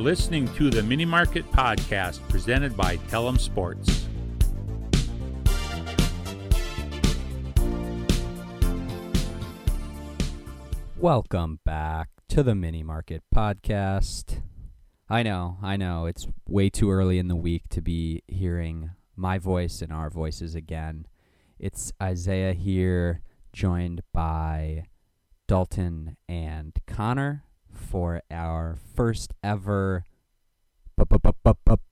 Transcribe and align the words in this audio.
Listening 0.00 0.48
to 0.54 0.70
the 0.70 0.82
Minne 0.82 1.06
Market 1.06 1.44
Podcast 1.52 2.26
presented 2.30 2.74
by 2.74 2.96
Tellem 3.08 3.38
Sports. 3.38 4.08
Welcome 10.96 11.60
back 11.66 12.08
to 12.30 12.42
the 12.42 12.54
Minne 12.54 12.82
Market 12.82 13.22
Podcast. 13.32 14.40
I 15.10 15.22
know, 15.22 15.58
I 15.62 15.76
know, 15.76 16.06
it's 16.06 16.26
way 16.48 16.70
too 16.70 16.90
early 16.90 17.18
in 17.18 17.28
the 17.28 17.36
week 17.36 17.64
to 17.68 17.82
be 17.82 18.22
hearing 18.26 18.92
my 19.16 19.36
voice 19.36 19.82
and 19.82 19.92
our 19.92 20.08
voices 20.08 20.54
again. 20.54 21.06
It's 21.58 21.92
Isaiah 22.02 22.54
here, 22.54 23.20
joined 23.52 24.00
by 24.14 24.86
Dalton 25.46 26.16
and 26.26 26.72
Connor 26.86 27.44
for 27.80 28.22
our 28.30 28.76
first 28.94 29.32
ever 29.42 30.04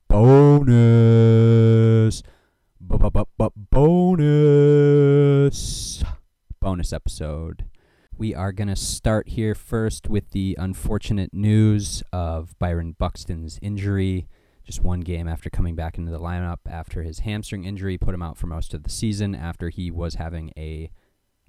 bonus 0.09 2.23
bonus 3.71 4.85
bonus 6.61 6.93
episode. 6.93 7.65
We 8.17 8.35
are 8.35 8.53
going 8.53 8.69
to 8.69 8.77
start 8.77 9.29
here 9.29 9.55
first 9.55 10.09
with 10.09 10.31
the 10.31 10.57
unfortunate 10.59 11.33
news 11.33 12.03
of 12.13 12.59
Byron 12.59 12.97
Buxton's 12.99 13.59
injury. 13.63 14.27
Just 14.65 14.83
one 14.83 15.01
game 15.01 15.29
after 15.29 15.49
coming 15.49 15.75
back 15.75 15.99
into 15.99 16.13
the 16.13 16.21
lineup 16.21 16.59
after 16.69 17.03
his 17.03 17.21
hamstring 17.21 17.65
injury 17.65 17.97
put 17.97 18.15
him 18.15 18.23
out 18.23 18.37
for 18.37 18.47
most 18.47 18.75
of 18.75 18.83
the 18.83 18.91
season 18.91 19.35
after 19.35 19.71
he 19.71 19.91
was 19.91 20.17
having 20.17 20.53
a 20.57 20.91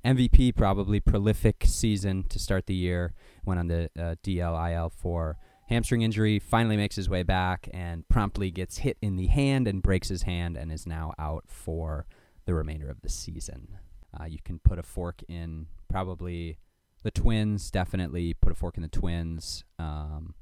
MVP, 0.05 0.55
probably 0.55 0.99
prolific 0.99 1.63
season 1.65 2.23
to 2.29 2.39
start 2.39 2.67
the 2.67 2.75
year. 2.75 3.13
Went 3.45 3.59
on 3.59 3.67
the 3.67 3.89
uh, 3.97 4.15
DLIL 4.23 4.91
for 4.91 5.37
hamstring 5.67 6.01
injury, 6.01 6.39
finally 6.39 6.77
makes 6.77 6.95
his 6.95 7.09
way 7.09 7.23
back 7.23 7.69
and 7.73 8.07
promptly 8.09 8.49
gets 8.49 8.79
hit 8.79 8.97
in 9.01 9.17
the 9.17 9.27
hand 9.27 9.67
and 9.67 9.83
breaks 9.83 10.09
his 10.09 10.23
hand 10.23 10.57
and 10.57 10.71
is 10.71 10.87
now 10.87 11.13
out 11.19 11.43
for 11.47 12.07
the 12.45 12.53
remainder 12.53 12.89
of 12.89 13.01
the 13.01 13.09
season. 13.09 13.77
Uh, 14.19 14.25
you 14.25 14.39
can 14.43 14.59
put 14.59 14.79
a 14.79 14.83
fork 14.83 15.21
in 15.27 15.67
probably 15.87 16.57
the 17.03 17.11
Twins, 17.11 17.69
definitely 17.69 18.33
put 18.33 18.51
a 18.51 18.55
fork 18.55 18.77
in 18.77 18.81
the 18.81 18.89
Twins. 18.89 19.63
Um, 19.77 20.33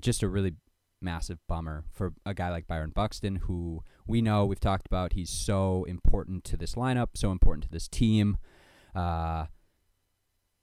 just 0.00 0.22
a 0.22 0.28
really 0.28 0.54
massive 1.00 1.38
bummer 1.48 1.84
for 1.92 2.12
a 2.24 2.34
guy 2.34 2.50
like 2.50 2.66
Byron 2.66 2.92
Buxton, 2.94 3.36
who 3.36 3.82
we 4.06 4.22
know 4.22 4.46
we've 4.46 4.60
talked 4.60 4.86
about. 4.86 5.12
He's 5.12 5.30
so 5.30 5.84
important 5.84 6.44
to 6.44 6.56
this 6.56 6.74
lineup, 6.74 7.08
so 7.14 7.30
important 7.32 7.64
to 7.64 7.70
this 7.70 7.88
team. 7.88 8.38
Uh, 8.98 9.46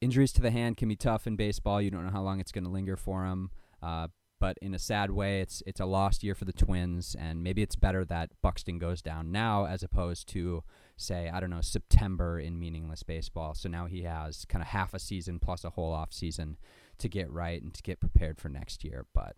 injuries 0.02 0.34
to 0.34 0.42
the 0.42 0.52
hand 0.52 0.76
can 0.76 0.90
be 0.90 0.96
tough 0.96 1.26
in 1.26 1.36
baseball. 1.36 1.82
You 1.82 1.90
don't 1.90 2.06
know 2.06 2.12
how 2.12 2.22
long 2.22 2.40
it's 2.40 2.52
going 2.52 2.66
to 2.66 2.70
linger 2.70 2.98
for 2.98 3.26
him. 3.26 3.50
Uh, 3.82 4.10
but 4.40 4.58
in 4.62 4.74
a 4.74 4.80
sad 4.80 5.12
way, 5.12 5.40
it's 5.40 5.64
it's 5.66 5.80
a 5.80 5.86
lost 5.86 6.22
year 6.22 6.36
for 6.36 6.44
the 6.44 6.52
Twins, 6.52 7.16
and 7.18 7.42
maybe 7.42 7.62
it's 7.62 7.78
better 7.78 8.04
that 8.06 8.32
Buxton 8.42 8.78
goes 8.78 9.02
down 9.02 9.32
now 9.32 9.66
as 9.66 9.82
opposed 9.82 10.28
to 10.30 10.64
say 10.98 11.30
I 11.34 11.40
don't 11.40 11.50
know 11.50 11.62
September 11.62 12.38
in 12.38 12.60
meaningless 12.60 13.04
baseball. 13.04 13.54
So 13.54 13.70
now 13.70 13.86
he 13.86 14.04
has 14.04 14.44
kind 14.46 14.62
of 14.62 14.68
half 14.68 14.94
a 14.94 15.00
season 15.00 15.40
plus 15.40 15.64
a 15.64 15.70
whole 15.72 15.94
off 15.94 16.12
season 16.12 16.58
to 16.98 17.08
get 17.08 17.32
right 17.32 17.62
and 17.62 17.74
to 17.74 17.82
get 17.82 18.02
prepared 18.02 18.38
for 18.38 18.50
next 18.50 18.84
year. 18.84 19.06
But 19.14 19.38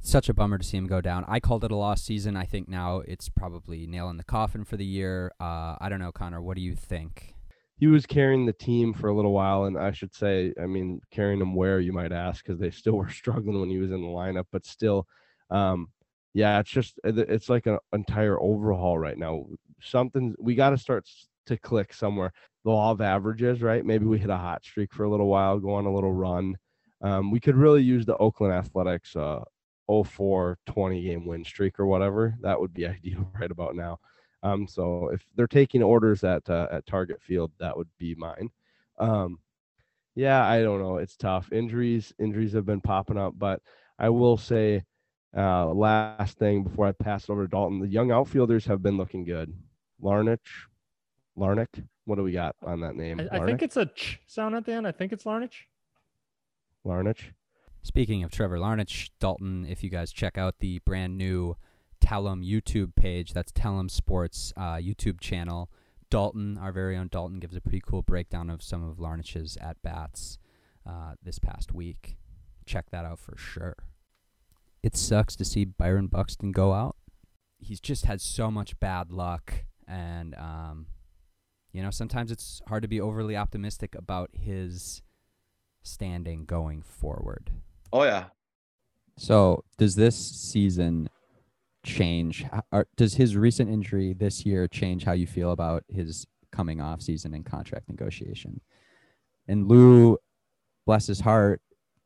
such 0.00 0.28
a 0.28 0.34
bummer 0.34 0.58
to 0.58 0.64
see 0.64 0.76
him 0.76 0.86
go 0.86 1.00
down. 1.00 1.24
I 1.26 1.40
called 1.40 1.64
it 1.64 1.70
a 1.70 1.76
lost 1.76 2.04
season. 2.04 2.36
I 2.36 2.44
think 2.44 2.68
now 2.68 2.98
it's 2.98 3.30
probably 3.30 3.86
nail 3.86 4.10
in 4.10 4.18
the 4.18 4.24
coffin 4.24 4.64
for 4.64 4.76
the 4.76 4.84
year. 4.84 5.32
Uh, 5.40 5.76
I 5.80 5.88
don't 5.88 6.00
know, 6.00 6.12
Connor. 6.12 6.42
What 6.42 6.56
do 6.56 6.62
you 6.62 6.74
think? 6.74 7.33
He 7.76 7.86
was 7.86 8.06
carrying 8.06 8.46
the 8.46 8.52
team 8.52 8.94
for 8.94 9.08
a 9.08 9.14
little 9.14 9.32
while, 9.32 9.64
and 9.64 9.76
I 9.76 9.92
should 9.92 10.14
say, 10.14 10.54
I 10.60 10.66
mean, 10.66 11.00
carrying 11.10 11.40
them 11.40 11.54
where 11.54 11.80
you 11.80 11.92
might 11.92 12.12
ask, 12.12 12.44
because 12.44 12.60
they 12.60 12.70
still 12.70 12.94
were 12.94 13.10
struggling 13.10 13.60
when 13.60 13.70
he 13.70 13.78
was 13.78 13.90
in 13.90 14.02
the 14.02 14.08
lineup, 14.08 14.46
but 14.52 14.66
still, 14.66 15.06
um, 15.50 15.88
yeah, 16.34 16.58
it's 16.58 16.70
just 16.70 16.98
it's 17.04 17.48
like 17.48 17.66
an 17.66 17.78
entire 17.92 18.40
overhaul 18.40 18.98
right 18.98 19.16
now. 19.16 19.46
Something 19.80 20.34
we 20.40 20.56
got 20.56 20.70
to 20.70 20.78
start 20.78 21.08
to 21.46 21.56
click 21.56 21.92
somewhere. 21.92 22.32
The 22.64 22.70
law 22.70 22.90
of 22.90 23.00
averages, 23.00 23.62
right? 23.62 23.84
Maybe 23.84 24.06
we 24.06 24.18
hit 24.18 24.30
a 24.30 24.36
hot 24.36 24.64
streak 24.64 24.92
for 24.92 25.04
a 25.04 25.10
little 25.10 25.28
while, 25.28 25.60
go 25.60 25.74
on 25.74 25.86
a 25.86 25.94
little 25.94 26.12
run. 26.12 26.56
Um, 27.02 27.30
we 27.30 27.38
could 27.38 27.54
really 27.54 27.82
use 27.82 28.06
the 28.06 28.16
Oakland 28.16 28.52
Athletics 28.52 29.14
uh, 29.14 29.44
04 29.88 30.58
20 30.66 31.02
game 31.02 31.26
win 31.26 31.44
streak 31.44 31.78
or 31.78 31.86
whatever. 31.86 32.34
That 32.40 32.58
would 32.58 32.72
be 32.72 32.86
ideal 32.86 33.30
right 33.38 33.50
about 33.50 33.76
now. 33.76 34.00
Um, 34.44 34.68
so 34.68 35.08
if 35.08 35.24
they're 35.34 35.46
taking 35.46 35.82
orders 35.82 36.22
at 36.22 36.48
uh, 36.50 36.68
at 36.70 36.86
Target 36.86 37.20
Field, 37.22 37.50
that 37.58 37.76
would 37.76 37.88
be 37.98 38.14
mine. 38.14 38.50
Um, 38.98 39.38
yeah, 40.14 40.46
I 40.46 40.62
don't 40.62 40.80
know. 40.80 40.98
It's 40.98 41.16
tough. 41.16 41.50
Injuries 41.50 42.12
injuries 42.18 42.52
have 42.52 42.66
been 42.66 42.82
popping 42.82 43.16
up, 43.16 43.32
but 43.36 43.62
I 43.98 44.10
will 44.10 44.36
say, 44.36 44.84
uh, 45.36 45.66
last 45.72 46.38
thing 46.38 46.62
before 46.62 46.86
I 46.86 46.92
pass 46.92 47.24
it 47.24 47.30
over 47.30 47.44
to 47.44 47.48
Dalton, 47.48 47.80
the 47.80 47.88
young 47.88 48.12
outfielders 48.12 48.66
have 48.66 48.82
been 48.82 48.98
looking 48.98 49.24
good. 49.24 49.52
Larnach, 50.02 50.38
Larnach. 51.38 51.82
What 52.04 52.16
do 52.16 52.22
we 52.22 52.32
got 52.32 52.54
on 52.62 52.80
that 52.80 52.96
name? 52.96 53.26
I, 53.32 53.38
I 53.38 53.46
think 53.46 53.62
it's 53.62 53.78
a 53.78 53.86
ch 53.86 54.20
sound 54.26 54.54
at 54.54 54.66
the 54.66 54.72
end. 54.72 54.86
I 54.86 54.92
think 54.92 55.12
it's 55.12 55.24
Larnach. 55.24 55.54
Larnach. 56.86 57.32
Speaking 57.82 58.22
of 58.22 58.30
Trevor 58.30 58.58
Larnach, 58.58 59.08
Dalton, 59.20 59.66
if 59.66 59.82
you 59.82 59.88
guys 59.88 60.12
check 60.12 60.36
out 60.36 60.58
the 60.58 60.80
brand 60.80 61.16
new 61.16 61.56
Tellem 62.04 62.42
YouTube 62.42 62.94
page. 62.94 63.32
That's 63.32 63.50
Tellem 63.50 63.88
Sports 63.88 64.52
uh, 64.58 64.74
YouTube 64.74 65.20
channel. 65.20 65.70
Dalton, 66.10 66.58
our 66.58 66.70
very 66.70 66.98
own 66.98 67.08
Dalton, 67.08 67.40
gives 67.40 67.56
a 67.56 67.62
pretty 67.62 67.80
cool 67.80 68.02
breakdown 68.02 68.50
of 68.50 68.62
some 68.62 68.86
of 68.86 68.98
Larnach's 68.98 69.56
at 69.56 69.80
bats 69.80 70.38
uh, 70.86 71.14
this 71.22 71.38
past 71.38 71.72
week. 71.72 72.18
Check 72.66 72.90
that 72.90 73.06
out 73.06 73.18
for 73.18 73.38
sure. 73.38 73.76
It 74.82 74.98
sucks 74.98 75.34
to 75.36 75.46
see 75.46 75.64
Byron 75.64 76.08
Buxton 76.08 76.52
go 76.52 76.74
out. 76.74 76.96
He's 77.58 77.80
just 77.80 78.04
had 78.04 78.20
so 78.20 78.50
much 78.50 78.78
bad 78.78 79.10
luck, 79.10 79.64
and 79.88 80.34
um, 80.34 80.88
you 81.72 81.82
know 81.82 81.90
sometimes 81.90 82.30
it's 82.30 82.60
hard 82.68 82.82
to 82.82 82.88
be 82.88 83.00
overly 83.00 83.34
optimistic 83.34 83.94
about 83.94 84.28
his 84.34 85.00
standing 85.82 86.44
going 86.44 86.82
forward. 86.82 87.50
Oh 87.94 88.04
yeah. 88.04 88.24
So 89.16 89.64
does 89.78 89.94
this 89.94 90.16
season 90.16 91.08
change? 91.84 92.44
Or 92.72 92.86
does 92.96 93.14
his 93.14 93.36
recent 93.36 93.70
injury 93.70 94.12
this 94.12 94.44
year 94.44 94.66
change 94.66 95.04
how 95.04 95.12
you 95.12 95.26
feel 95.26 95.52
about 95.52 95.84
his 95.88 96.26
coming 96.50 96.80
off 96.80 97.02
season 97.02 97.34
and 97.34 97.44
contract 97.44 97.88
negotiation? 97.88 98.60
And 99.46 99.68
Lou, 99.68 100.18
bless 100.86 101.06
his 101.06 101.20
heart, 101.20 101.60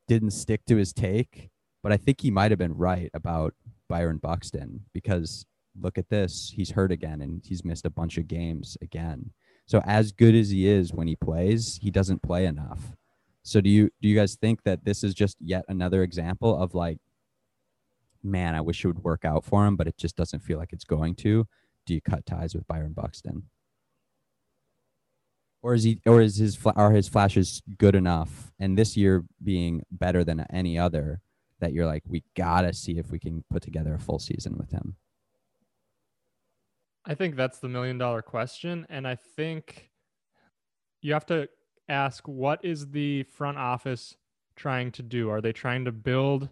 didn't 0.07 0.33
stick 0.33 0.65
to 0.67 0.77
his 0.77 0.93
take, 0.93 1.51
but 1.83 1.93
I 1.93 1.97
think 1.97 2.21
he 2.21 2.31
might 2.31 2.51
have 2.51 2.59
been 2.59 2.75
right 2.75 3.11
about 3.15 3.55
Byron 3.89 4.19
Buxton 4.19 4.85
because 4.93 5.47
look 5.81 5.99
at 5.99 6.09
this, 6.09 6.53
he's 6.55 6.71
hurt 6.71 6.93
again 6.93 7.23
and 7.23 7.43
he's 7.45 7.65
missed 7.65 7.87
a 7.87 7.91
bunch 7.91 8.19
of 8.19 8.29
games 8.29 8.77
again. 8.83 9.31
So 9.67 9.81
as 9.85 10.13
good 10.13 10.35
as 10.35 10.51
he 10.51 10.67
is 10.67 10.93
when 10.93 11.09
he 11.09 11.17
plays, 11.17 11.79
he 11.81 11.91
doesn't 11.91 12.23
play 12.23 12.47
enough. 12.47 12.93
So 13.43 13.61
do 13.61 13.71
you 13.71 13.91
do 14.03 14.09
you 14.09 14.17
guys 14.17 14.35
think 14.35 14.63
that 14.65 14.85
this 14.85 15.03
is 15.03 15.15
just 15.15 15.37
yet 15.41 15.65
another 15.69 16.03
example 16.03 16.61
of 16.61 16.75
like 16.75 16.99
man, 18.23 18.55
I 18.55 18.61
wish 18.61 18.85
it 18.85 18.89
would 18.89 19.05
work 19.05 19.25
out 19.25 19.45
for 19.45 19.67
him, 19.67 19.77
but 19.77 19.87
it 19.87 19.97
just 19.97 20.17
doesn't 20.17 20.41
feel 20.41 20.59
like 20.59 20.73
it's 20.73 20.85
going 20.85 21.15
to. 21.17 21.47
Do 21.87 21.95
you 21.95 22.01
cut 22.01 22.27
ties 22.27 22.55
with 22.55 22.67
Byron 22.67 22.93
Buxton? 22.93 23.45
Or 25.63 25.75
is 25.75 25.83
he, 25.83 26.01
or 26.07 26.21
is 26.21 26.37
his, 26.37 26.59
are 26.77 26.93
his 26.93 27.09
flashes 27.09 27.63
good 27.79 27.95
enough? 27.95 28.53
And 28.61 28.79
this 28.79 28.97
year 28.97 29.25
being 29.43 29.83
better 29.91 30.23
than 30.23 30.47
any 30.53 30.79
other, 30.79 31.21
that 31.61 31.73
you're 31.73 31.87
like, 31.87 32.05
we 32.07 32.23
gotta 32.37 32.73
see 32.73 32.99
if 32.99 33.11
we 33.11 33.19
can 33.19 33.43
put 33.51 33.63
together 33.63 33.95
a 33.95 33.99
full 33.99 34.19
season 34.19 34.57
with 34.57 34.71
him. 34.71 34.97
I 37.05 37.15
think 37.15 37.37
that's 37.37 37.59
the 37.59 37.69
million 37.69 37.99
dollar 37.99 38.23
question, 38.23 38.87
and 38.89 39.09
I 39.09 39.17
think 39.17 39.91
you 41.01 41.13
have 41.15 41.27
to 41.27 41.49
ask, 41.89 42.27
what 42.29 42.65
is 42.65 42.91
the 42.91 43.23
front 43.25 43.59
office 43.59 44.15
trying 44.57 44.93
to 44.93 45.03
do? 45.03 45.31
Are 45.31 45.41
they 45.41 45.53
trying 45.53 45.85
to 45.87 45.93
build 45.93 46.51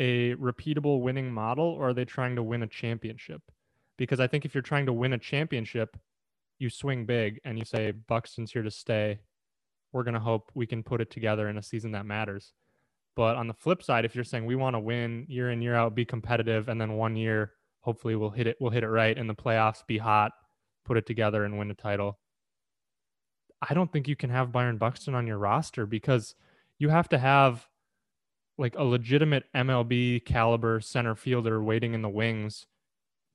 a 0.00 0.34
repeatable 0.36 1.02
winning 1.02 1.30
model 1.30 1.66
or 1.66 1.90
are 1.90 1.94
they 1.94 2.06
trying 2.06 2.34
to 2.34 2.42
win 2.42 2.62
a 2.62 2.66
championship? 2.66 3.42
Because 3.98 4.18
I 4.18 4.26
think 4.26 4.44
if 4.44 4.54
you're 4.54 4.62
trying 4.62 4.86
to 4.86 4.92
win 4.92 5.12
a 5.12 5.18
championship, 5.18 5.96
you 6.58 6.70
swing 6.70 7.04
big 7.04 7.38
and 7.44 7.58
you 7.58 7.64
say 7.64 7.92
Buxton's 7.92 8.50
here 8.50 8.62
to 8.62 8.70
stay. 8.70 9.20
We're 9.92 10.02
going 10.02 10.14
to 10.14 10.20
hope 10.20 10.50
we 10.54 10.66
can 10.66 10.82
put 10.82 11.00
it 11.00 11.10
together 11.10 11.48
in 11.48 11.58
a 11.58 11.62
season 11.62 11.92
that 11.92 12.06
matters. 12.06 12.54
But 13.14 13.36
on 13.36 13.46
the 13.46 13.54
flip 13.54 13.82
side, 13.82 14.04
if 14.04 14.14
you're 14.14 14.24
saying 14.24 14.46
we 14.46 14.56
want 14.56 14.74
to 14.74 14.80
win 14.80 15.26
year 15.28 15.50
in 15.50 15.60
year 15.60 15.74
out, 15.74 15.94
be 15.94 16.04
competitive, 16.04 16.68
and 16.68 16.80
then 16.80 16.94
one 16.94 17.16
year 17.16 17.52
hopefully 17.80 18.16
we'll 18.16 18.30
hit 18.30 18.46
it, 18.46 18.56
we'll 18.60 18.70
hit 18.70 18.84
it 18.84 18.88
right 18.88 19.16
in 19.16 19.26
the 19.26 19.34
playoffs, 19.34 19.86
be 19.86 19.98
hot, 19.98 20.32
put 20.84 20.96
it 20.96 21.06
together, 21.06 21.44
and 21.44 21.58
win 21.58 21.70
a 21.70 21.74
title. 21.74 22.18
I 23.60 23.74
don't 23.74 23.92
think 23.92 24.08
you 24.08 24.16
can 24.16 24.30
have 24.30 24.52
Byron 24.52 24.78
Buxton 24.78 25.14
on 25.14 25.26
your 25.26 25.38
roster 25.38 25.84
because 25.84 26.34
you 26.78 26.88
have 26.88 27.08
to 27.10 27.18
have 27.18 27.66
like 28.60 28.76
a 28.76 28.84
legitimate 28.84 29.44
MLB 29.54 30.24
caliber 30.24 30.80
center 30.80 31.14
fielder 31.14 31.62
waiting 31.62 31.94
in 31.94 32.02
the 32.02 32.08
wings 32.08 32.66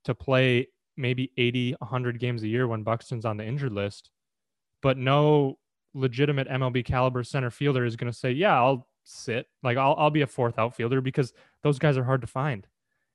to 0.05 0.13
play 0.15 0.67
maybe 0.95 1.31
80, 1.35 1.75
100 1.79 2.19
games 2.19 2.43
a 2.43 2.47
year 2.47 2.67
when 2.67 2.83
Buxton's 2.83 3.25
on 3.25 3.37
the 3.37 3.45
injured 3.45 3.73
list. 3.73 4.11
But 4.81 4.97
no 4.97 5.57
legitimate 5.93 6.47
MLB 6.47 6.85
caliber 6.85 7.23
center 7.23 7.49
fielder 7.49 7.85
is 7.85 7.95
going 7.95 8.11
to 8.11 8.17
say, 8.17 8.31
"Yeah, 8.31 8.55
I'll 8.55 8.87
sit. 9.03 9.47
Like 9.63 9.77
I'll 9.77 9.95
I'll 9.97 10.11
be 10.11 10.21
a 10.21 10.27
fourth 10.27 10.59
outfielder 10.59 11.01
because 11.01 11.33
those 11.63 11.79
guys 11.79 11.97
are 11.97 12.03
hard 12.03 12.21
to 12.21 12.27
find. 12.27 12.67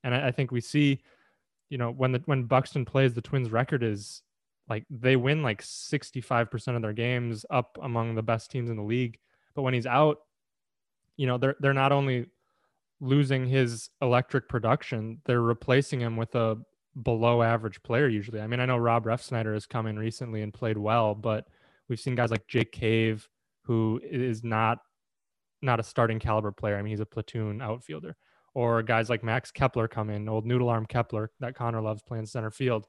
And 0.03 0.15
I, 0.15 0.29
I 0.29 0.31
think 0.33 0.51
we 0.51 0.61
see, 0.61 1.03
you 1.69 1.79
know, 1.79 1.91
when 1.91 2.13
the 2.13 2.23
when 2.25 2.45
Buxton 2.45 2.85
plays, 2.85 3.15
the 3.15 3.21
Twins 3.21 3.51
record 3.51 3.83
is 3.83 4.23
like 4.69 4.85
they 4.89 5.17
win 5.17 5.43
like 5.43 5.63
65% 5.63 6.77
of 6.77 6.83
their 6.83 6.93
games 6.93 7.45
up 7.51 7.77
among 7.83 8.15
the 8.15 8.23
best 8.23 8.51
teams 8.51 8.71
in 8.71 8.77
the 8.77 8.83
league. 8.83 9.19
But 9.55 9.63
when 9.63 9.75
he's 9.75 9.87
out, 9.87 10.19
you 11.21 11.27
know, 11.27 11.37
they're 11.37 11.57
they're 11.61 11.75
not 11.75 11.93
only 11.93 12.25
losing 12.99 13.47
his 13.47 13.91
electric 14.01 14.49
production, 14.49 15.21
they're 15.27 15.43
replacing 15.43 16.01
him 16.01 16.17
with 16.17 16.35
a 16.35 16.57
below 17.03 17.43
average 17.43 17.83
player 17.83 18.09
usually. 18.09 18.41
I 18.41 18.47
mean, 18.47 18.59
I 18.59 18.65
know 18.65 18.79
Rob 18.79 19.05
Refsnyder 19.05 19.53
has 19.53 19.67
come 19.67 19.87
in 19.87 19.99
recently 19.99 20.41
and 20.41 20.51
played 20.51 20.79
well, 20.79 21.15
but 21.15 21.45
we've 21.91 22.01
seen 22.01 22.15
guys 22.15 22.31
like 22.31 22.47
Jake 22.49 22.73
Cave, 22.73 23.29
who 23.65 24.01
is 24.03 24.43
not 24.43 24.79
not 25.61 25.79
a 25.79 25.83
starting 25.83 26.19
caliber 26.19 26.53
player. 26.53 26.79
I 26.79 26.81
mean, 26.81 26.93
he's 26.93 27.01
a 27.01 27.07
platoon 27.07 27.61
outfielder. 27.61 28.17
Or 28.55 28.83
guys 28.83 29.11
like 29.11 29.23
Max 29.23 29.51
Kepler 29.51 29.89
come 29.89 30.09
in, 30.09 30.27
old 30.27 30.47
noodle 30.47 30.71
arm 30.71 30.87
Kepler 30.87 31.33
that 31.41 31.55
Connor 31.55 31.83
loves 31.83 32.01
playing 32.01 32.27
center 32.27 32.51
field. 32.51 32.87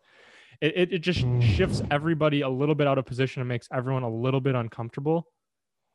It, 0.61 0.77
it, 0.77 0.93
it 0.93 0.99
just 0.99 1.19
hmm. 1.19 1.41
shifts 1.41 1.81
everybody 1.91 2.41
a 2.41 2.49
little 2.49 2.75
bit 2.75 2.87
out 2.87 2.97
of 2.97 3.05
position 3.05 3.41
and 3.41 3.49
makes 3.49 3.67
everyone 3.73 4.03
a 4.03 4.09
little 4.09 4.39
bit 4.39 4.55
uncomfortable. 4.55 5.27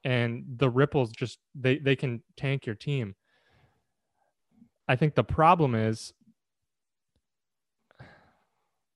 And 0.06 0.44
the 0.56 0.70
ripples 0.70 1.10
just 1.10 1.40
they 1.56 1.78
they 1.78 1.96
can 1.96 2.22
tank 2.36 2.64
your 2.64 2.76
team. 2.76 3.16
I 4.86 4.94
think 4.94 5.16
the 5.16 5.24
problem 5.24 5.74
is 5.74 6.12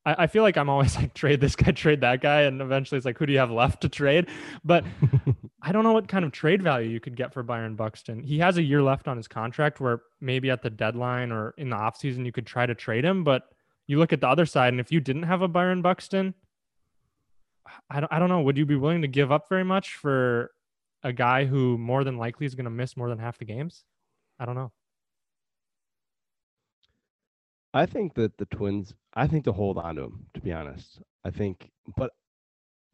I, 0.06 0.14
I 0.18 0.26
feel 0.28 0.44
like 0.44 0.56
I'm 0.56 0.68
always 0.68 0.94
like 1.00 1.12
trade 1.14 1.40
this 1.40 1.56
guy, 1.56 1.72
trade 1.72 2.02
that 2.02 2.20
guy, 2.20 2.42
and 2.42 2.60
eventually 2.60 2.96
it's 2.96 3.04
like, 3.04 3.18
who 3.18 3.26
do 3.26 3.32
you 3.32 3.40
have 3.40 3.50
left 3.50 3.80
to 3.82 3.88
trade? 3.88 4.28
But 4.64 4.84
I 5.62 5.72
don't 5.72 5.82
know 5.82 5.92
what 5.92 6.06
kind 6.06 6.24
of 6.24 6.30
trade 6.30 6.62
value 6.62 6.88
you 6.88 7.00
could 7.00 7.16
get 7.16 7.34
for 7.34 7.42
Byron 7.42 7.74
Buxton. 7.74 8.22
He 8.22 8.38
has 8.38 8.56
a 8.56 8.62
year 8.62 8.80
left 8.80 9.08
on 9.08 9.16
his 9.16 9.26
contract 9.26 9.80
where 9.80 10.02
maybe 10.20 10.48
at 10.48 10.62
the 10.62 10.70
deadline 10.70 11.32
or 11.32 11.54
in 11.58 11.70
the 11.70 11.76
offseason 11.76 12.24
you 12.24 12.30
could 12.30 12.46
try 12.46 12.66
to 12.66 12.74
trade 12.76 13.04
him. 13.04 13.24
But 13.24 13.42
you 13.88 13.98
look 13.98 14.12
at 14.12 14.20
the 14.20 14.28
other 14.28 14.46
side, 14.46 14.72
and 14.72 14.78
if 14.78 14.92
you 14.92 15.00
didn't 15.00 15.24
have 15.24 15.42
a 15.42 15.48
Byron 15.48 15.82
Buxton, 15.82 16.34
I 17.90 17.98
don't, 17.98 18.12
I 18.12 18.20
don't 18.20 18.28
know. 18.28 18.42
Would 18.42 18.58
you 18.58 18.66
be 18.66 18.76
willing 18.76 19.02
to 19.02 19.08
give 19.08 19.32
up 19.32 19.48
very 19.48 19.64
much 19.64 19.94
for 19.94 20.52
a 21.02 21.12
guy 21.12 21.44
who 21.44 21.78
more 21.78 22.04
than 22.04 22.18
likely 22.18 22.46
is 22.46 22.54
going 22.54 22.64
to 22.64 22.70
miss 22.70 22.96
more 22.96 23.08
than 23.08 23.18
half 23.18 23.38
the 23.38 23.44
games? 23.44 23.84
I 24.38 24.44
don't 24.44 24.54
know. 24.54 24.72
I 27.72 27.86
think 27.86 28.14
that 28.14 28.36
the 28.38 28.46
Twins. 28.46 28.94
I 29.14 29.26
think 29.26 29.44
to 29.44 29.52
hold 29.52 29.78
on 29.78 29.96
to 29.96 30.04
him. 30.04 30.26
To 30.34 30.40
be 30.40 30.52
honest, 30.52 31.00
I 31.24 31.30
think. 31.30 31.70
But, 31.96 32.10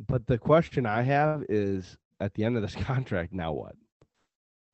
but 0.07 0.27
the 0.27 0.39
question 0.39 0.87
I 0.87 1.03
have 1.03 1.45
is, 1.49 1.97
at 2.21 2.35
the 2.35 2.45
end 2.45 2.57
of 2.57 2.63
this 2.63 2.75
contract, 2.85 3.33
now 3.33 3.53
what? 3.53 3.75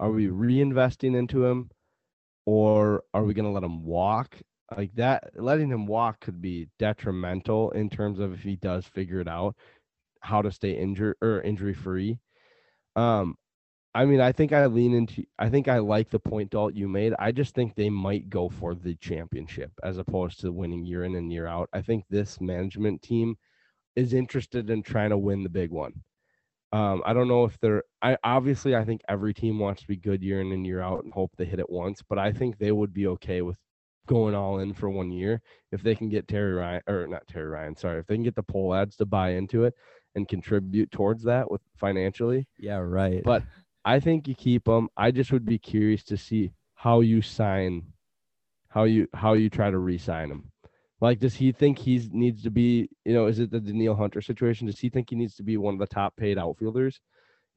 Are 0.00 0.10
we 0.10 0.26
reinvesting 0.26 1.16
into 1.16 1.44
him, 1.44 1.70
or 2.44 3.04
are 3.14 3.22
we 3.22 3.34
going 3.34 3.44
to 3.44 3.52
let 3.52 3.62
him 3.62 3.84
walk? 3.84 4.36
Like 4.76 4.94
that, 4.94 5.30
letting 5.36 5.70
him 5.70 5.86
walk 5.86 6.20
could 6.20 6.40
be 6.40 6.68
detrimental 6.78 7.70
in 7.72 7.90
terms 7.90 8.18
of 8.18 8.32
if 8.32 8.40
he 8.42 8.56
does 8.56 8.86
figure 8.86 9.20
it 9.20 9.28
out, 9.28 9.54
how 10.20 10.42
to 10.42 10.50
stay 10.50 10.72
injured 10.72 11.16
or 11.20 11.42
injury 11.42 11.74
free. 11.74 12.18
Um, 12.96 13.36
I 13.94 14.06
mean, 14.06 14.20
I 14.20 14.32
think 14.32 14.52
I 14.52 14.66
lean 14.66 14.94
into. 14.94 15.24
I 15.38 15.50
think 15.50 15.68
I 15.68 15.78
like 15.78 16.08
the 16.08 16.18
point 16.18 16.50
Dalt 16.50 16.74
you 16.74 16.88
made. 16.88 17.12
I 17.18 17.30
just 17.30 17.54
think 17.54 17.74
they 17.74 17.90
might 17.90 18.30
go 18.30 18.48
for 18.48 18.74
the 18.74 18.94
championship 18.96 19.70
as 19.82 19.98
opposed 19.98 20.40
to 20.40 20.52
winning 20.52 20.86
year 20.86 21.04
in 21.04 21.14
and 21.14 21.30
year 21.30 21.46
out. 21.46 21.68
I 21.72 21.82
think 21.82 22.04
this 22.08 22.40
management 22.40 23.02
team 23.02 23.36
is 23.94 24.14
interested 24.14 24.70
in 24.70 24.82
trying 24.82 25.10
to 25.10 25.18
win 25.18 25.42
the 25.42 25.50
big 25.50 25.70
one. 25.70 25.92
Um, 26.72 27.02
I 27.04 27.12
don't 27.12 27.28
know 27.28 27.44
if 27.44 27.58
they're. 27.60 27.82
I 28.00 28.16
obviously 28.24 28.74
I 28.74 28.84
think 28.84 29.02
every 29.08 29.34
team 29.34 29.58
wants 29.58 29.82
to 29.82 29.88
be 29.88 29.96
good 29.96 30.22
year 30.22 30.40
in 30.40 30.52
and 30.52 30.66
year 30.66 30.80
out 30.80 31.04
and 31.04 31.12
hope 31.12 31.32
they 31.36 31.44
hit 31.44 31.60
it 31.60 31.68
once. 31.68 32.02
But 32.08 32.18
I 32.18 32.32
think 32.32 32.56
they 32.56 32.72
would 32.72 32.94
be 32.94 33.08
okay 33.08 33.42
with 33.42 33.58
going 34.06 34.34
all 34.34 34.58
in 34.60 34.72
for 34.72 34.88
one 34.88 35.10
year 35.10 35.42
if 35.70 35.82
they 35.82 35.94
can 35.94 36.08
get 36.08 36.26
Terry 36.26 36.54
Ryan 36.54 36.82
or 36.88 37.06
not 37.06 37.26
Terry 37.28 37.46
Ryan. 37.46 37.76
Sorry, 37.76 38.00
if 38.00 38.06
they 38.06 38.14
can 38.14 38.24
get 38.24 38.36
the 38.36 38.42
Pohlads 38.42 38.96
to 38.96 39.06
buy 39.06 39.32
into 39.32 39.64
it 39.64 39.74
and 40.14 40.28
contribute 40.28 40.90
towards 40.90 41.22
that 41.24 41.50
with 41.50 41.60
financially. 41.76 42.46
Yeah, 42.58 42.78
right. 42.78 43.22
But 43.24 43.42
I 43.84 44.00
think 44.00 44.28
you 44.28 44.34
keep 44.34 44.66
him. 44.66 44.88
I 44.96 45.10
just 45.10 45.32
would 45.32 45.44
be 45.44 45.58
curious 45.58 46.04
to 46.04 46.16
see 46.16 46.52
how 46.74 47.00
you 47.00 47.22
sign, 47.22 47.82
how 48.68 48.84
you 48.84 49.08
how 49.14 49.34
you 49.34 49.50
try 49.50 49.70
to 49.70 49.78
re-sign 49.78 50.30
him. 50.30 50.50
Like, 51.00 51.18
does 51.18 51.34
he 51.34 51.50
think 51.50 51.78
he 51.78 52.08
needs 52.12 52.42
to 52.44 52.50
be? 52.50 52.88
You 53.04 53.14
know, 53.14 53.26
is 53.26 53.38
it 53.38 53.50
the 53.50 53.60
Danielle 53.60 53.96
Hunter 53.96 54.20
situation? 54.20 54.66
Does 54.66 54.78
he 54.78 54.88
think 54.88 55.10
he 55.10 55.16
needs 55.16 55.34
to 55.36 55.42
be 55.42 55.56
one 55.56 55.74
of 55.74 55.80
the 55.80 55.86
top 55.86 56.16
paid 56.16 56.38
outfielders? 56.38 57.00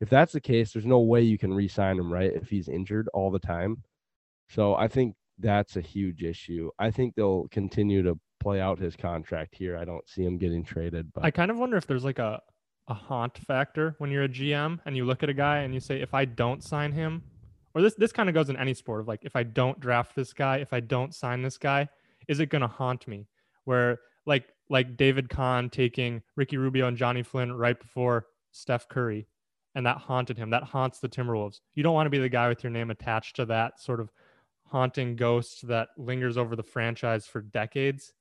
If 0.01 0.09
that's 0.09 0.33
the 0.33 0.41
case, 0.41 0.73
there's 0.73 0.85
no 0.85 0.99
way 0.99 1.21
you 1.21 1.37
can 1.37 1.53
re-sign 1.53 1.97
him, 1.97 2.11
right? 2.11 2.31
If 2.33 2.49
he's 2.49 2.67
injured 2.67 3.07
all 3.13 3.31
the 3.31 3.39
time. 3.39 3.83
So 4.49 4.75
I 4.75 4.87
think 4.87 5.15
that's 5.39 5.77
a 5.77 5.81
huge 5.81 6.23
issue. 6.23 6.69
I 6.79 6.91
think 6.91 7.15
they'll 7.15 7.47
continue 7.49 8.03
to 8.03 8.19
play 8.45 8.61
out 8.61 8.77
his 8.77 8.95
contract 8.95 9.55
here. 9.55 9.75
I 9.75 9.85
don't 9.85 10.07
see 10.07 10.23
him 10.23 10.37
getting 10.37 10.63
traded. 10.63 11.11
But 11.11 11.25
I 11.25 11.31
kind 11.31 11.49
of 11.49 11.57
wonder 11.57 11.77
if 11.77 11.87
there's 11.87 12.03
like 12.03 12.19
a 12.19 12.39
a 12.87 12.93
haunt 12.93 13.39
factor 13.39 13.95
when 13.97 14.11
you're 14.11 14.25
a 14.25 14.29
GM 14.29 14.79
and 14.85 14.95
you 14.95 15.03
look 15.03 15.23
at 15.23 15.29
a 15.29 15.33
guy 15.33 15.61
and 15.61 15.73
you 15.73 15.79
say, 15.79 15.99
if 15.99 16.13
I 16.13 16.25
don't 16.25 16.63
sign 16.63 16.91
him, 16.91 17.23
or 17.73 17.81
this 17.81 17.95
this 17.95 18.11
kind 18.11 18.29
of 18.29 18.35
goes 18.35 18.49
in 18.51 18.55
any 18.57 18.75
sport 18.75 19.01
of 19.01 19.07
like, 19.07 19.21
if 19.23 19.35
I 19.35 19.41
don't 19.41 19.79
draft 19.79 20.15
this 20.15 20.31
guy, 20.31 20.57
if 20.57 20.73
I 20.73 20.79
don't 20.79 21.15
sign 21.15 21.41
this 21.41 21.57
guy, 21.57 21.89
is 22.27 22.39
it 22.39 22.49
gonna 22.49 22.67
haunt 22.67 23.07
me? 23.07 23.27
Where 23.63 23.97
like 24.27 24.45
like 24.69 24.95
David 24.95 25.27
Kahn 25.27 25.71
taking 25.71 26.21
Ricky 26.35 26.57
Rubio 26.57 26.87
and 26.87 26.97
Johnny 26.97 27.23
Flynn 27.23 27.51
right 27.51 27.79
before 27.79 28.27
Steph 28.51 28.87
Curry, 28.87 29.27
and 29.73 29.87
that 29.87 29.97
haunted 29.97 30.37
him. 30.37 30.51
That 30.51 30.65
haunts 30.65 30.99
the 30.99 31.09
Timberwolves. 31.09 31.61
You 31.73 31.81
don't 31.81 31.95
want 31.95 32.05
to 32.05 32.11
be 32.11 32.19
the 32.19 32.29
guy 32.29 32.47
with 32.47 32.63
your 32.63 32.71
name 32.71 32.91
attached 32.91 33.37
to 33.37 33.45
that 33.45 33.79
sort 33.79 33.99
of 33.99 34.11
haunting 34.67 35.15
ghost 35.15 35.67
that 35.67 35.89
lingers 35.97 36.37
over 36.37 36.55
the 36.55 36.61
franchise 36.61 37.25
for 37.25 37.41
decades 37.41 38.13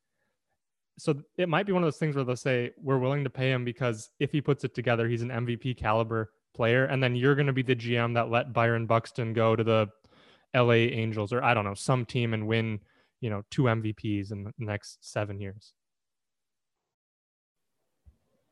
so 0.99 1.14
it 1.37 1.49
might 1.49 1.67
be 1.67 1.73
one 1.73 1.82
of 1.82 1.87
those 1.87 1.96
things 1.96 2.14
where 2.14 2.25
they'll 2.25 2.37
say 2.37 2.70
we're 2.81 2.99
willing 2.99 3.25
to 3.25 3.31
pay 3.31 3.50
him 3.50 3.64
because 3.64 4.11
if 4.20 4.31
he 4.31 4.41
puts 4.41 4.64
it 4.64 4.75
together, 4.75 5.08
he's 5.08 5.23
an 5.23 5.31
MVP 5.31 5.76
caliber 5.76 6.31
player, 6.55 6.85
and 6.85 7.02
then 7.02 7.17
you're 7.17 7.35
going 7.35 7.49
to 7.49 7.52
be 7.52 7.62
the 7.62 7.75
GM 7.75 8.14
that 8.14 8.31
let 8.31 8.52
Byron 8.52 8.87
Buxton 8.87 9.32
go 9.32 9.56
to 9.56 9.64
the 9.64 9.88
LA 10.55 10.75
Angels 10.75 11.32
or 11.32 11.43
I 11.43 11.52
don't 11.52 11.64
know 11.64 11.75
some 11.75 12.05
team 12.05 12.32
and 12.32 12.46
win 12.46 12.79
you 13.20 13.31
know 13.31 13.43
two 13.51 13.63
MVPs 13.63 14.31
in 14.31 14.44
the 14.44 14.53
next 14.58 14.98
seven 15.01 15.41
years. 15.41 15.72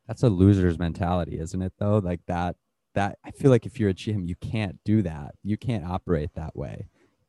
That's 0.07 0.23
a 0.23 0.29
loser's 0.29 0.79
mentality, 0.79 1.39
isn't 1.39 1.63
it? 1.63 1.75
Though, 1.79 1.99
like 1.99 2.21
that. 2.27 2.57
That 2.95 3.19
I 3.25 3.31
feel 3.31 3.51
like 3.51 3.65
if 3.65 3.81
you're 3.81 3.89
a 3.89 3.95
GM, 3.95 4.29
you 4.29 4.35
can't 4.37 4.79
do 4.85 5.01
that. 5.03 5.35
You 5.43 5.57
can't 5.57 5.87
operate 5.87 6.35
that 6.35 6.55
way. 6.55 6.89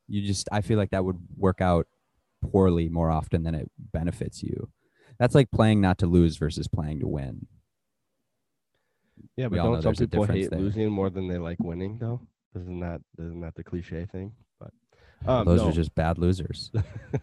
You 0.10 0.22
just, 0.28 0.50
I 0.52 0.60
feel 0.60 0.78
like 0.78 0.90
that 0.90 1.06
would 1.06 1.20
work 1.38 1.62
out 1.62 1.88
poorly 2.42 2.90
more 2.90 3.10
often 3.10 3.44
than 3.44 3.56
it 3.56 3.72
benefits 3.78 4.44
you. 4.44 4.70
That's 5.20 5.36
like 5.36 5.52
playing 5.52 5.82
not 5.82 6.00
to 6.00 6.08
lose 6.08 6.38
versus 6.38 6.68
playing 6.68 7.00
to 7.02 7.08
win. 7.08 7.48
Yeah, 9.36 9.48
but 9.48 9.56
don't 9.58 9.82
some 9.82 9.96
people 9.96 10.26
hate 10.26 10.50
there. 10.50 10.60
losing 10.60 10.92
more 10.92 11.10
than 11.10 11.28
they 11.28 11.38
like 11.38 11.60
winning 11.60 11.98
though? 11.98 12.22
Isn't 12.56 12.80
that 12.82 13.02
isn't 13.18 13.42
that 13.42 13.56
the 13.56 13.64
cliche 13.64 14.06
thing? 14.06 14.34
But 14.60 14.72
um, 15.26 15.46
those 15.46 15.62
no. 15.62 15.70
are 15.70 15.72
just 15.72 15.96
bad 15.96 16.18
losers. 16.18 16.72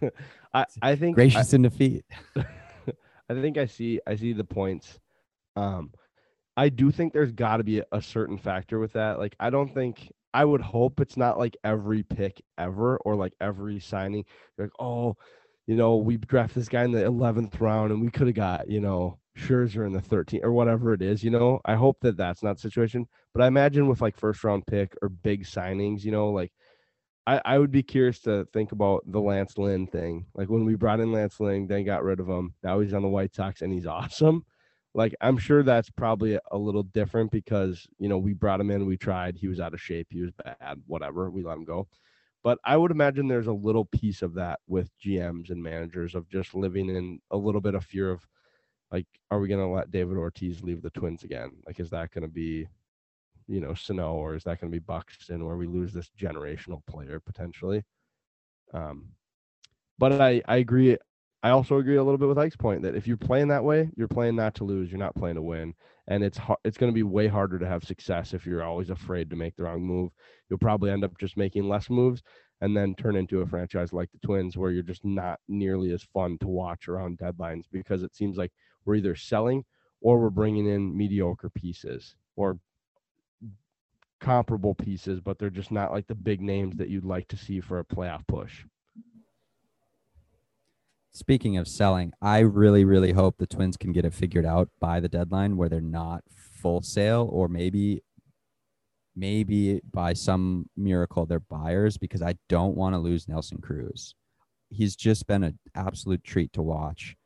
I, 0.55 0.67
I 0.83 0.97
think 0.97 1.15
gracious 1.15 1.53
I, 1.53 1.57
in 1.57 1.63
defeat. 1.63 2.05
I 2.37 3.35
think 3.35 3.59
I 3.59 3.67
see 3.67 4.01
I 4.07 4.17
see 4.17 4.33
the 4.33 4.45
points. 4.45 4.99
Um 5.57 5.93
I 6.57 6.69
do 6.69 6.91
think 6.91 7.13
there's 7.13 7.33
got 7.33 7.59
to 7.59 7.65
be 7.65 7.79
a, 7.79 7.85
a 7.93 8.03
certain 8.03 8.39
factor 8.39 8.79
with 8.81 8.93
that. 8.95 9.19
Like 9.19 9.37
I 9.39 9.51
don't 9.51 9.73
think 9.73 10.11
I 10.33 10.45
would 10.45 10.61
hope 10.61 11.01
it's 11.01 11.17
not 11.17 11.39
like 11.39 11.57
every 11.65 12.03
pick 12.03 12.41
ever 12.59 12.99
or 12.99 13.17
like 13.17 13.33
every 13.41 13.81
signing. 13.81 14.25
Like, 14.59 14.71
oh, 14.79 15.17
you 15.67 15.77
know, 15.77 15.97
we 15.97 16.17
draft 16.17 16.55
this 16.55 16.69
guy 16.69 16.85
in 16.85 16.93
the 16.93 17.03
11th 17.03 17.61
round 17.61 17.93
and 17.93 18.01
we 18.01 18.11
could 18.11 18.27
have 18.27 18.37
got, 18.37 18.69
you 18.69 18.81
know, 18.81 19.19
Scherzer 19.39 19.87
in 19.87 19.93
the 19.93 20.01
13th 20.01 20.45
or 20.45 20.53
whatever 20.53 20.93
it 20.93 21.03
is, 21.03 21.23
you 21.23 21.31
know. 21.31 21.61
I 21.65 21.75
hope 21.75 21.99
that 22.01 22.17
that's 22.17 22.43
not 22.43 22.57
the 22.57 22.63
situation, 22.63 23.07
but 23.33 23.43
I 23.43 23.47
imagine 23.47 23.87
with 23.89 24.01
like 24.01 24.17
first 24.17 24.43
round 24.43 24.67
pick 24.67 24.95
or 25.03 25.09
big 25.09 25.45
signings, 25.45 26.03
you 26.05 26.13
know, 26.13 26.31
like 26.31 26.53
I, 27.27 27.41
I 27.45 27.59
would 27.59 27.71
be 27.71 27.83
curious 27.83 28.21
to 28.23 28.47
think 28.53 28.73
about 28.73 29.05
the 29.07 29.21
Lance 29.21 29.57
Lynn 29.57 29.87
thing. 29.87 30.27
Like 30.35 30.49
when 30.49 30.65
we 30.65 30.75
brought 30.75 31.01
in 31.01 31.13
Lance 31.13 31.39
Lynn, 31.39 31.67
then 31.67 31.85
got 31.85 32.03
rid 32.03 32.21
of 32.21 32.29
him. 32.29 32.55
Now 32.63 32.81
he's 32.81 32.95
on 32.95 33.03
the 33.03 33.09
White 33.09 33.35
Sox 33.35 33.63
and 33.63 33.73
he's 33.73 33.87
awesome. 33.87 34.45
Like 34.95 35.15
I'm 35.21 35.39
sure 35.39 35.63
that's 35.63 35.91
probably 35.91 36.39
a 36.51 36.59
little 36.59 36.83
different 36.83 37.31
because, 37.31 37.87
you 37.99 38.09
know, 38.09 38.19
we 38.19 38.33
brought 38.33 38.61
him 38.61 38.71
in, 38.71 38.87
we 38.87 38.97
tried, 38.97 39.37
he 39.37 39.47
was 39.47 39.61
out 39.61 39.75
of 39.75 39.81
shape, 39.81 40.09
he 40.11 40.23
was 40.23 40.33
bad, 40.33 40.83
whatever, 40.87 41.31
we 41.31 41.45
let 41.45 41.57
him 41.57 41.65
go. 41.65 41.87
But 42.43 42.59
I 42.65 42.77
would 42.77 42.91
imagine 42.91 43.29
there's 43.29 43.47
a 43.49 43.53
little 43.53 43.85
piece 43.85 44.23
of 44.23 44.35
that 44.35 44.61
with 44.67 44.91
GMs 44.99 45.51
and 45.51 45.63
managers 45.63 46.15
of 46.15 46.29
just 46.29 46.55
living 46.55 46.89
in 46.89 47.21
a 47.31 47.37
little 47.37 47.61
bit 47.61 47.75
of 47.75 47.85
fear 47.85 48.11
of 48.11 48.27
like, 48.91 49.07
are 49.31 49.39
we 49.39 49.49
going 49.49 49.61
to 49.61 49.73
let 49.73 49.91
David 49.91 50.17
Ortiz 50.17 50.63
leave 50.63 50.83
the 50.83 50.91
Twins 50.91 51.23
again? 51.23 51.53
Like, 51.67 51.79
is 51.79 51.91
that 51.91 52.13
going 52.13 52.23
to 52.23 52.29
be, 52.29 52.67
you 53.47 53.61
know, 53.61 53.75
Sano 53.75 54.15
or 54.15 54.35
is 54.35 54.45
that 54.45 54.61
going 54.61 54.73
to 54.73 54.75
be 54.77 54.85
Buxton 54.85 55.45
where 55.45 55.57
we 55.57 55.67
lose 55.67 55.93
this 55.93 56.11
generational 56.19 56.85
player 56.87 57.21
potentially? 57.21 57.85
Um, 58.73 59.11
but 59.99 60.13
I, 60.21 60.43
I 60.49 60.57
agree. 60.57 60.97
I 61.43 61.51
also 61.51 61.79
agree 61.79 61.97
a 61.97 62.05
little 62.05 62.19
bit 62.19 62.29
with 62.29 62.39
Ike's 62.39 62.57
point 62.57 62.83
that 62.83 62.95
if 62.95 63.07
you're 63.07 63.17
playing 63.17 63.49
that 63.49 63.65
way, 63.65 63.91
you're 63.97 64.09
playing 64.09 64.37
not 64.37 64.55
to 64.57 64.65
lose, 64.65 64.91
you're 64.91 64.99
not 64.99 65.15
playing 65.15 65.37
to 65.37 65.43
win, 65.43 65.75
and 66.07 66.23
it's 66.23 66.37
har- 66.37 66.59
it's 66.65 66.77
going 66.77 66.93
to 66.93 66.95
be 66.95 67.03
way 67.03 67.29
harder 67.29 67.59
to 67.59 67.67
have 67.67 67.83
success 67.83 68.35
if 68.35 68.45
you're 68.45 68.63
always 68.63 68.91
afraid 68.91 69.31
to 69.31 69.37
make 69.37 69.57
the 69.57 69.63
wrong 69.63 69.83
move. 69.83 70.11
You'll 70.49 70.59
probably 70.59 70.91
end 70.91 71.03
up 71.03 71.17
just 71.19 71.39
making 71.39 71.67
less 71.67 71.89
moves 71.89 72.23
and 72.61 72.77
then 72.77 72.95
turn 72.95 73.17
into 73.17 73.41
a 73.41 73.47
franchise 73.47 73.93
like 73.93 74.11
the 74.13 74.19
Twins 74.19 74.59
where 74.59 74.71
you're 74.71 74.83
just 74.83 75.05
not 75.05 75.41
nearly 75.49 75.93
as 75.93 76.03
fun 76.03 76.37
to 76.39 76.49
watch 76.49 76.89
around 76.89 77.19
deadlines 77.19 77.65
because 77.73 78.03
it 78.03 78.15
seems 78.15 78.37
like 78.37 78.53
we're 78.85 78.97
either 78.97 79.17
selling 79.17 79.65
or 80.03 80.21
we're 80.21 80.29
bringing 80.31 80.67
in 80.67 80.95
mediocre 80.95 81.49
pieces 81.51 82.17
or 82.37 82.59
comparable 84.21 84.75
pieces, 84.75 85.21
but 85.21 85.39
they're 85.39 85.51
just 85.51 85.71
not 85.73 85.91
like 85.91 86.07
the 86.07 86.15
big 86.15 86.43
names 86.43 86.77
that 86.77 86.91
you'd 86.91 87.05
like 87.05 87.29
to 87.29 87.37
see 87.37 87.61
for 87.61 87.79
a 87.79 87.85
playoff 87.85 88.27
push. 88.27 88.65
Speaking 91.13 91.57
of 91.57 91.67
selling, 91.67 92.13
I 92.23 92.39
really, 92.41 92.85
really 92.85 93.13
hope 93.13 93.37
the 93.39 93.47
Twins 93.47 93.77
can 93.77 93.93
get 93.93 94.05
it 94.05 94.15
figured 94.15 94.47
out 94.47 94.69
by 94.81 95.01
the 95.01 95.09
deadline 95.09 95.57
where 95.57 95.69
they're 95.69 95.81
not 95.81 96.23
full 96.31 96.83
sale 96.83 97.29
or 97.33 97.49
maybe 97.49 98.03
maybe 99.17 99.81
by 99.93 100.13
some 100.13 100.69
miracle 100.77 101.27
they're 101.27 101.41
buyers 101.41 101.99
because 101.99 102.23
I 102.23 102.37
don't 102.49 102.77
want 102.77 102.95
to 102.95 102.99
lose 102.99 103.29
Nelson 103.29 103.59
Cruz. 103.59 104.15
He's 104.71 104.95
just 104.95 105.27
been 105.27 105.43
an 105.43 105.59
absolute 105.75 106.23
treat 106.23 106.53
to 106.53 106.63
watch 106.63 107.17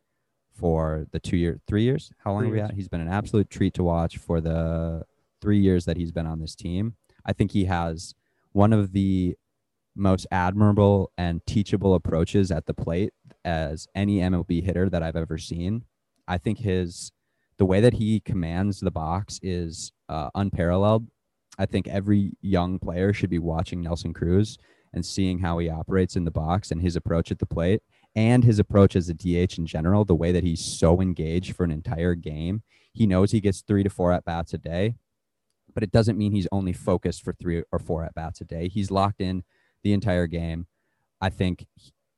for 0.54 1.06
the 1.12 1.20
two 1.20 1.36
year 1.36 1.60
three 1.66 1.82
years. 1.82 2.10
How 2.18 2.32
long 2.32 2.42
Three 2.42 2.48
are 2.48 2.52
we 2.52 2.58
years. 2.58 2.70
at? 2.70 2.76
He's 2.76 2.88
been 2.88 3.02
an 3.02 3.08
absolute 3.08 3.50
treat 3.50 3.74
to 3.74 3.84
watch 3.84 4.16
for 4.16 4.40
the 4.40 5.02
three 5.42 5.58
years 5.58 5.84
that 5.84 5.98
he's 5.98 6.10
been 6.12 6.26
on 6.26 6.40
this 6.40 6.54
team. 6.54 6.94
I 7.26 7.32
think 7.34 7.50
he 7.50 7.66
has 7.66 8.14
one 8.52 8.72
of 8.72 8.92
the 8.92 9.36
most 9.96 10.26
admirable 10.30 11.10
and 11.16 11.44
teachable 11.46 11.94
approaches 11.94 12.50
at 12.50 12.66
the 12.66 12.74
plate 12.74 13.12
as 13.44 13.86
any 13.94 14.18
MLB 14.18 14.64
hitter 14.64 14.88
that 14.88 15.02
I've 15.02 15.16
ever 15.16 15.38
seen. 15.38 15.84
I 16.26 16.38
think 16.38 16.58
his 16.58 17.12
the 17.56 17.66
way 17.66 17.80
that 17.80 17.94
he 17.94 18.20
commands 18.20 18.80
the 18.80 18.90
box 18.90 19.38
is 19.42 19.92
uh, 20.08 20.30
unparalleled. 20.34 21.06
I 21.56 21.66
think 21.66 21.86
every 21.86 22.32
young 22.40 22.80
player 22.80 23.12
should 23.12 23.30
be 23.30 23.38
watching 23.38 23.80
Nelson 23.80 24.12
Cruz 24.12 24.58
and 24.92 25.06
seeing 25.06 25.38
how 25.38 25.58
he 25.58 25.68
operates 25.68 26.16
in 26.16 26.24
the 26.24 26.30
box 26.30 26.70
and 26.70 26.80
his 26.80 26.96
approach 26.96 27.30
at 27.30 27.38
the 27.38 27.46
plate 27.46 27.82
and 28.16 28.44
his 28.44 28.58
approach 28.58 28.96
as 28.96 29.08
a 29.08 29.14
DH 29.14 29.58
in 29.58 29.66
general, 29.66 30.04
the 30.04 30.14
way 30.14 30.32
that 30.32 30.44
he's 30.44 30.64
so 30.64 31.00
engaged 31.00 31.54
for 31.54 31.64
an 31.64 31.70
entire 31.70 32.14
game. 32.14 32.62
He 32.92 33.06
knows 33.06 33.32
he 33.32 33.40
gets 33.40 33.60
three 33.62 33.82
to 33.82 33.90
four 33.90 34.12
at 34.12 34.24
bats 34.24 34.54
a 34.54 34.58
day, 34.58 34.96
but 35.74 35.82
it 35.82 35.90
doesn't 35.90 36.18
mean 36.18 36.32
he's 36.32 36.48
only 36.52 36.72
focused 36.72 37.24
for 37.24 37.32
three 37.32 37.64
or 37.72 37.78
four 37.78 38.04
at 38.04 38.14
bats 38.14 38.40
a 38.40 38.44
day. 38.44 38.68
He's 38.68 38.90
locked 38.90 39.20
in 39.20 39.42
the 39.84 39.92
entire 39.92 40.26
game. 40.26 40.66
I 41.20 41.30
think 41.30 41.66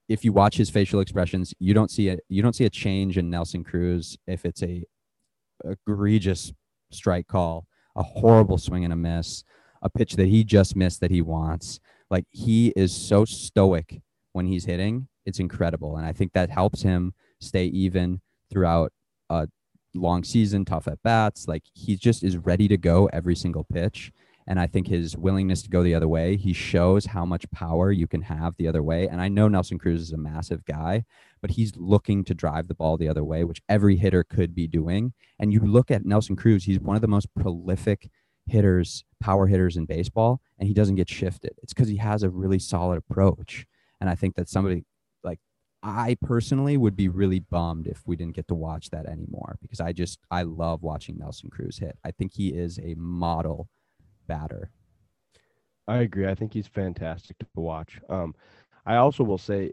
if 0.09 0.25
you 0.25 0.33
watch 0.33 0.57
his 0.57 0.71
facial 0.71 1.01
expressions, 1.01 1.53
you 1.59 1.75
don't 1.75 1.91
see 1.91 2.09
a 2.09 2.19
you 2.29 2.43
don't 2.43 2.55
see 2.55 2.65
a 2.65 2.71
change 2.71 3.19
in 3.19 3.29
Nelson 3.29 3.65
Cruz 3.65 4.17
if 4.27 4.45
it's 4.45 4.63
a 4.63 4.85
egregious 5.65 6.53
strike 6.91 7.27
call, 7.27 7.67
a 7.97 8.03
horrible 8.03 8.59
swing 8.59 8.85
and 8.85 8.93
a 8.93 8.97
miss, 8.97 9.45
a 9.83 9.91
pitch 9.91 10.15
that 10.15 10.29
he 10.29 10.45
just 10.45 10.77
missed 10.77 11.01
that 11.01 11.11
he 11.11 11.23
wants. 11.23 11.81
Like 12.11 12.25
he 12.31 12.73
is 12.77 12.95
so 12.95 13.25
stoic 13.25 14.01
when 14.33 14.47
he's 14.47 14.65
hitting. 14.65 15.09
It's 15.25 15.41
incredible. 15.41 15.97
And 15.97 16.07
I 16.07 16.13
think 16.13 16.33
that 16.33 16.51
helps 16.51 16.83
him 16.83 17.15
stay 17.41 17.67
even 17.67 18.21
throughout 18.51 18.93
a 19.29 19.49
long 19.95 20.23
season, 20.23 20.65
tough 20.65 20.87
at 20.87 21.03
bats. 21.03 21.49
Like 21.49 21.65
he 21.75 21.97
just 21.97 22.23
is 22.23 22.37
ready 22.37 22.69
to 22.69 22.77
go 22.77 23.09
every 23.13 23.35
single 23.35 23.65
pitch. 23.65 24.13
And 24.47 24.61
I 24.61 24.67
think 24.67 24.87
his 24.87 25.17
willingness 25.17 25.63
to 25.63 25.69
go 25.69 25.83
the 25.83 25.95
other 25.95 26.07
way, 26.07 26.37
he 26.37 26.53
shows 26.53 27.07
how 27.07 27.25
much 27.25 27.51
power 27.51 27.91
you 27.91 28.07
can 28.07 28.23
have 28.23 28.55
the 28.57 28.69
other 28.69 28.83
way. 28.83 29.09
And 29.09 29.21
I 29.21 29.29
know 29.29 29.49
Nelson 29.49 29.79
Cruz 29.79 30.01
is 30.01 30.13
a 30.13 30.17
massive 30.17 30.65
guy, 30.65 31.05
but 31.41 31.51
he's 31.51 31.75
looking 31.77 32.23
to 32.25 32.35
drive 32.35 32.69
the 32.69 32.75
ball 32.75 32.97
the 32.97 33.09
other 33.09 33.25
way, 33.25 33.43
which 33.43 33.63
every 33.69 33.97
hitter 33.97 34.23
could 34.23 34.55
be 34.55 34.69
doing. 34.69 35.13
And 35.41 35.53
you 35.53 35.61
look 35.61 35.91
at 35.91 36.05
Nelson 36.05 36.37
Cruz, 36.37 36.65
he's 36.65 36.79
one 36.79 36.95
of 36.95 37.03
the 37.03 37.09
most 37.09 37.35
prolific 37.35 38.09
hitters, 38.47 39.05
power 39.21 39.49
hitters 39.49 39.77
in 39.77 39.85
baseball, 39.85 40.41
and 40.59 40.69
he 40.69 40.75
doesn't 40.75 40.95
get 40.95 41.09
shifted. 41.09 41.53
It's 41.63 41.75
because 41.75 41.89
he 41.89 41.97
has 41.97 42.23
a 42.23 42.31
really 42.31 42.61
solid 42.61 42.99
approach. 42.99 43.67
And 44.01 44.09
I 44.09 44.15
think 44.15 44.37
that 44.37 44.49
somebody 44.49 44.85
like 45.25 45.41
I 45.83 46.17
personally 46.23 46.77
would 46.77 46.95
be 46.95 47.09
really 47.09 47.41
bummed 47.41 47.89
if 47.89 48.03
we 48.07 48.15
didn't 48.15 48.37
get 48.37 48.47
to 48.49 48.55
watch 48.55 48.91
that 48.91 49.07
anymore 49.07 49.59
because 49.61 49.81
I 49.81 49.93
just 49.93 50.21
I 50.31 50.43
love 50.43 50.83
watching 50.83 51.19
Nelson 51.19 51.51
Cruz 51.51 51.79
hit. 51.79 51.99
I 52.05 52.13
think 52.13 52.33
he 52.35 52.49
is 52.49 52.79
a 52.79 52.95
model 52.97 53.69
batter. 54.27 54.71
I 55.89 55.99
agree. 55.99 56.27
I 56.27 56.35
think 56.35 56.53
he's 56.53 56.67
fantastic 56.67 57.39
to 57.39 57.47
watch. 57.55 58.01
Um, 58.09 58.35
I 58.85 58.97
also 58.97 59.25
will 59.25 59.39
say 59.39 59.73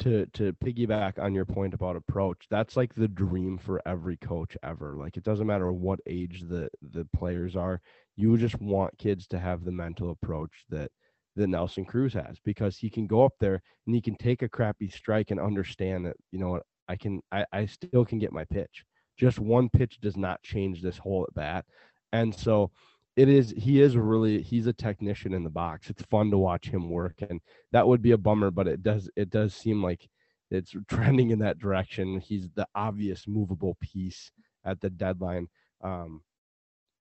to 0.00 0.26
to 0.26 0.52
piggyback 0.54 1.18
on 1.18 1.34
your 1.34 1.44
point 1.44 1.74
about 1.74 1.96
approach, 1.96 2.46
that's 2.50 2.76
like 2.76 2.94
the 2.94 3.08
dream 3.08 3.58
for 3.58 3.80
every 3.86 4.16
coach 4.16 4.56
ever. 4.62 4.96
Like 4.96 5.16
it 5.16 5.24
doesn't 5.24 5.46
matter 5.46 5.72
what 5.72 6.00
age 6.06 6.42
the 6.48 6.68
the 6.92 7.06
players 7.16 7.56
are, 7.56 7.80
you 8.16 8.36
just 8.38 8.60
want 8.60 8.98
kids 8.98 9.26
to 9.28 9.38
have 9.38 9.64
the 9.64 9.72
mental 9.72 10.10
approach 10.10 10.64
that 10.70 10.90
that 11.36 11.48
Nelson 11.48 11.84
Cruz 11.84 12.14
has 12.14 12.38
because 12.44 12.76
he 12.76 12.88
can 12.88 13.06
go 13.06 13.24
up 13.24 13.34
there 13.40 13.60
and 13.86 13.94
he 13.94 14.00
can 14.00 14.16
take 14.16 14.42
a 14.42 14.48
crappy 14.48 14.88
strike 14.88 15.30
and 15.30 15.40
understand 15.40 16.06
that, 16.06 16.16
you 16.30 16.38
know 16.38 16.50
what, 16.50 16.62
I 16.88 16.96
can 16.96 17.20
I, 17.32 17.44
I 17.52 17.66
still 17.66 18.04
can 18.04 18.18
get 18.18 18.32
my 18.32 18.44
pitch. 18.44 18.84
Just 19.16 19.38
one 19.38 19.68
pitch 19.68 20.00
does 20.00 20.16
not 20.16 20.42
change 20.42 20.82
this 20.82 20.98
whole 20.98 21.24
at 21.24 21.34
bat. 21.34 21.64
And 22.12 22.34
so 22.34 22.70
it 23.16 23.28
is 23.28 23.54
he 23.56 23.80
is 23.80 23.96
really 23.96 24.42
he's 24.42 24.66
a 24.66 24.72
technician 24.72 25.34
in 25.34 25.44
the 25.44 25.50
box. 25.50 25.90
It's 25.90 26.02
fun 26.04 26.30
to 26.30 26.38
watch 26.38 26.66
him 26.68 26.90
work 26.90 27.14
and 27.28 27.40
that 27.72 27.86
would 27.86 28.02
be 28.02 28.12
a 28.12 28.18
bummer, 28.18 28.50
but 28.50 28.66
it 28.66 28.82
does 28.82 29.08
it 29.16 29.30
does 29.30 29.54
seem 29.54 29.82
like 29.82 30.08
it's 30.50 30.74
trending 30.88 31.30
in 31.30 31.38
that 31.40 31.58
direction. 31.58 32.18
He's 32.20 32.48
the 32.50 32.66
obvious 32.74 33.26
movable 33.28 33.76
piece 33.80 34.32
at 34.64 34.80
the 34.80 34.90
deadline. 34.90 35.48
Um, 35.80 36.22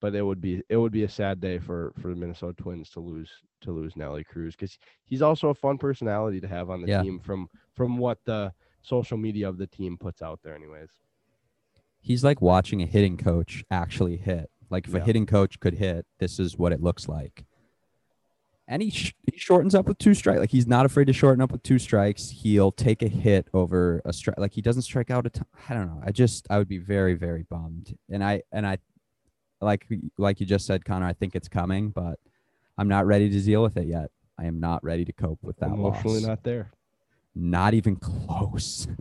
but 0.01 0.13
it 0.13 0.21
would 0.21 0.41
be 0.41 0.61
it 0.69 0.75
would 0.77 0.91
be 0.91 1.03
a 1.03 1.09
sad 1.09 1.39
day 1.39 1.59
for 1.59 1.93
for 1.97 2.09
the 2.09 2.15
Minnesota 2.15 2.53
Twins 2.61 2.89
to 2.91 2.99
lose 2.99 3.31
to 3.61 3.71
lose 3.71 3.95
Nelly 3.95 4.23
Cruz 4.25 4.53
because 4.55 4.77
he's 5.05 5.21
also 5.21 5.47
a 5.49 5.53
fun 5.55 5.77
personality 5.77 6.41
to 6.41 6.47
have 6.47 6.69
on 6.69 6.81
the 6.81 6.89
Yeah. 6.89 7.01
team 7.01 7.19
from 7.19 7.47
from 7.73 7.97
what 7.97 8.19
the 8.25 8.53
social 8.81 9.17
media 9.17 9.47
of 9.47 9.57
the 9.57 9.67
team 9.67 9.97
puts 9.97 10.21
out 10.21 10.41
there 10.43 10.55
anyways. 10.55 10.89
He's 12.01 12.23
like 12.23 12.41
watching 12.41 12.81
a 12.81 12.85
hitting 12.85 13.15
coach 13.15 13.63
actually 13.71 14.17
hit. 14.17 14.49
Like 14.69 14.87
if 14.87 14.93
a 14.93 14.99
hitting 14.99 15.25
coach 15.25 15.59
could 15.59 15.75
hit, 15.75 16.05
this 16.19 16.39
is 16.39 16.57
what 16.57 16.71
it 16.71 16.81
looks 16.81 17.07
like. 17.07 17.45
And 18.67 18.81
he, 18.81 18.89
sh- 18.91 19.13
he 19.29 19.37
shortens 19.37 19.75
up 19.75 19.87
with 19.87 19.97
two 19.97 20.13
strikes. 20.13 20.39
Like 20.39 20.49
he's 20.49 20.65
not 20.67 20.85
afraid 20.85 21.05
to 21.07 21.13
shorten 21.13 21.41
up 21.41 21.51
with 21.51 21.63
two 21.63 21.77
strikes. 21.77 22.29
He'll 22.29 22.71
take 22.71 23.03
a 23.03 23.09
hit 23.09 23.49
over 23.53 24.01
a 24.05 24.13
strike. 24.13 24.37
Like 24.37 24.53
he 24.53 24.61
doesn't 24.61 24.83
strike 24.83 25.11
out 25.11 25.25
a 25.25 25.29
ton. 25.29 25.45
I 25.69 25.73
don't 25.73 25.87
know. 25.87 26.01
I 26.03 26.11
just 26.11 26.47
I 26.49 26.57
would 26.59 26.69
be 26.69 26.77
very 26.77 27.13
very 27.13 27.43
bummed. 27.43 27.97
And 28.09 28.23
I 28.23 28.43
and 28.53 28.65
I 28.65 28.77
like 29.59 29.85
like 30.17 30.39
you 30.39 30.45
just 30.45 30.65
said, 30.65 30.85
Connor. 30.85 31.05
I 31.05 31.13
think 31.13 31.35
it's 31.35 31.49
coming, 31.49 31.89
but 31.89 32.19
I'm 32.77 32.87
not 32.87 33.05
ready 33.05 33.29
to 33.29 33.39
deal 33.41 33.61
with 33.61 33.75
it 33.77 33.85
yet. 33.87 34.11
I 34.39 34.45
am 34.45 34.59
not 34.59 34.83
ready 34.83 35.03
to 35.05 35.13
cope 35.13 35.39
with 35.43 35.57
that 35.57 35.67
Emotionally 35.69 36.19
loss. 36.19 36.27
not 36.27 36.43
there. 36.43 36.71
not 37.35 37.73
even 37.73 37.97
close. 37.97 38.87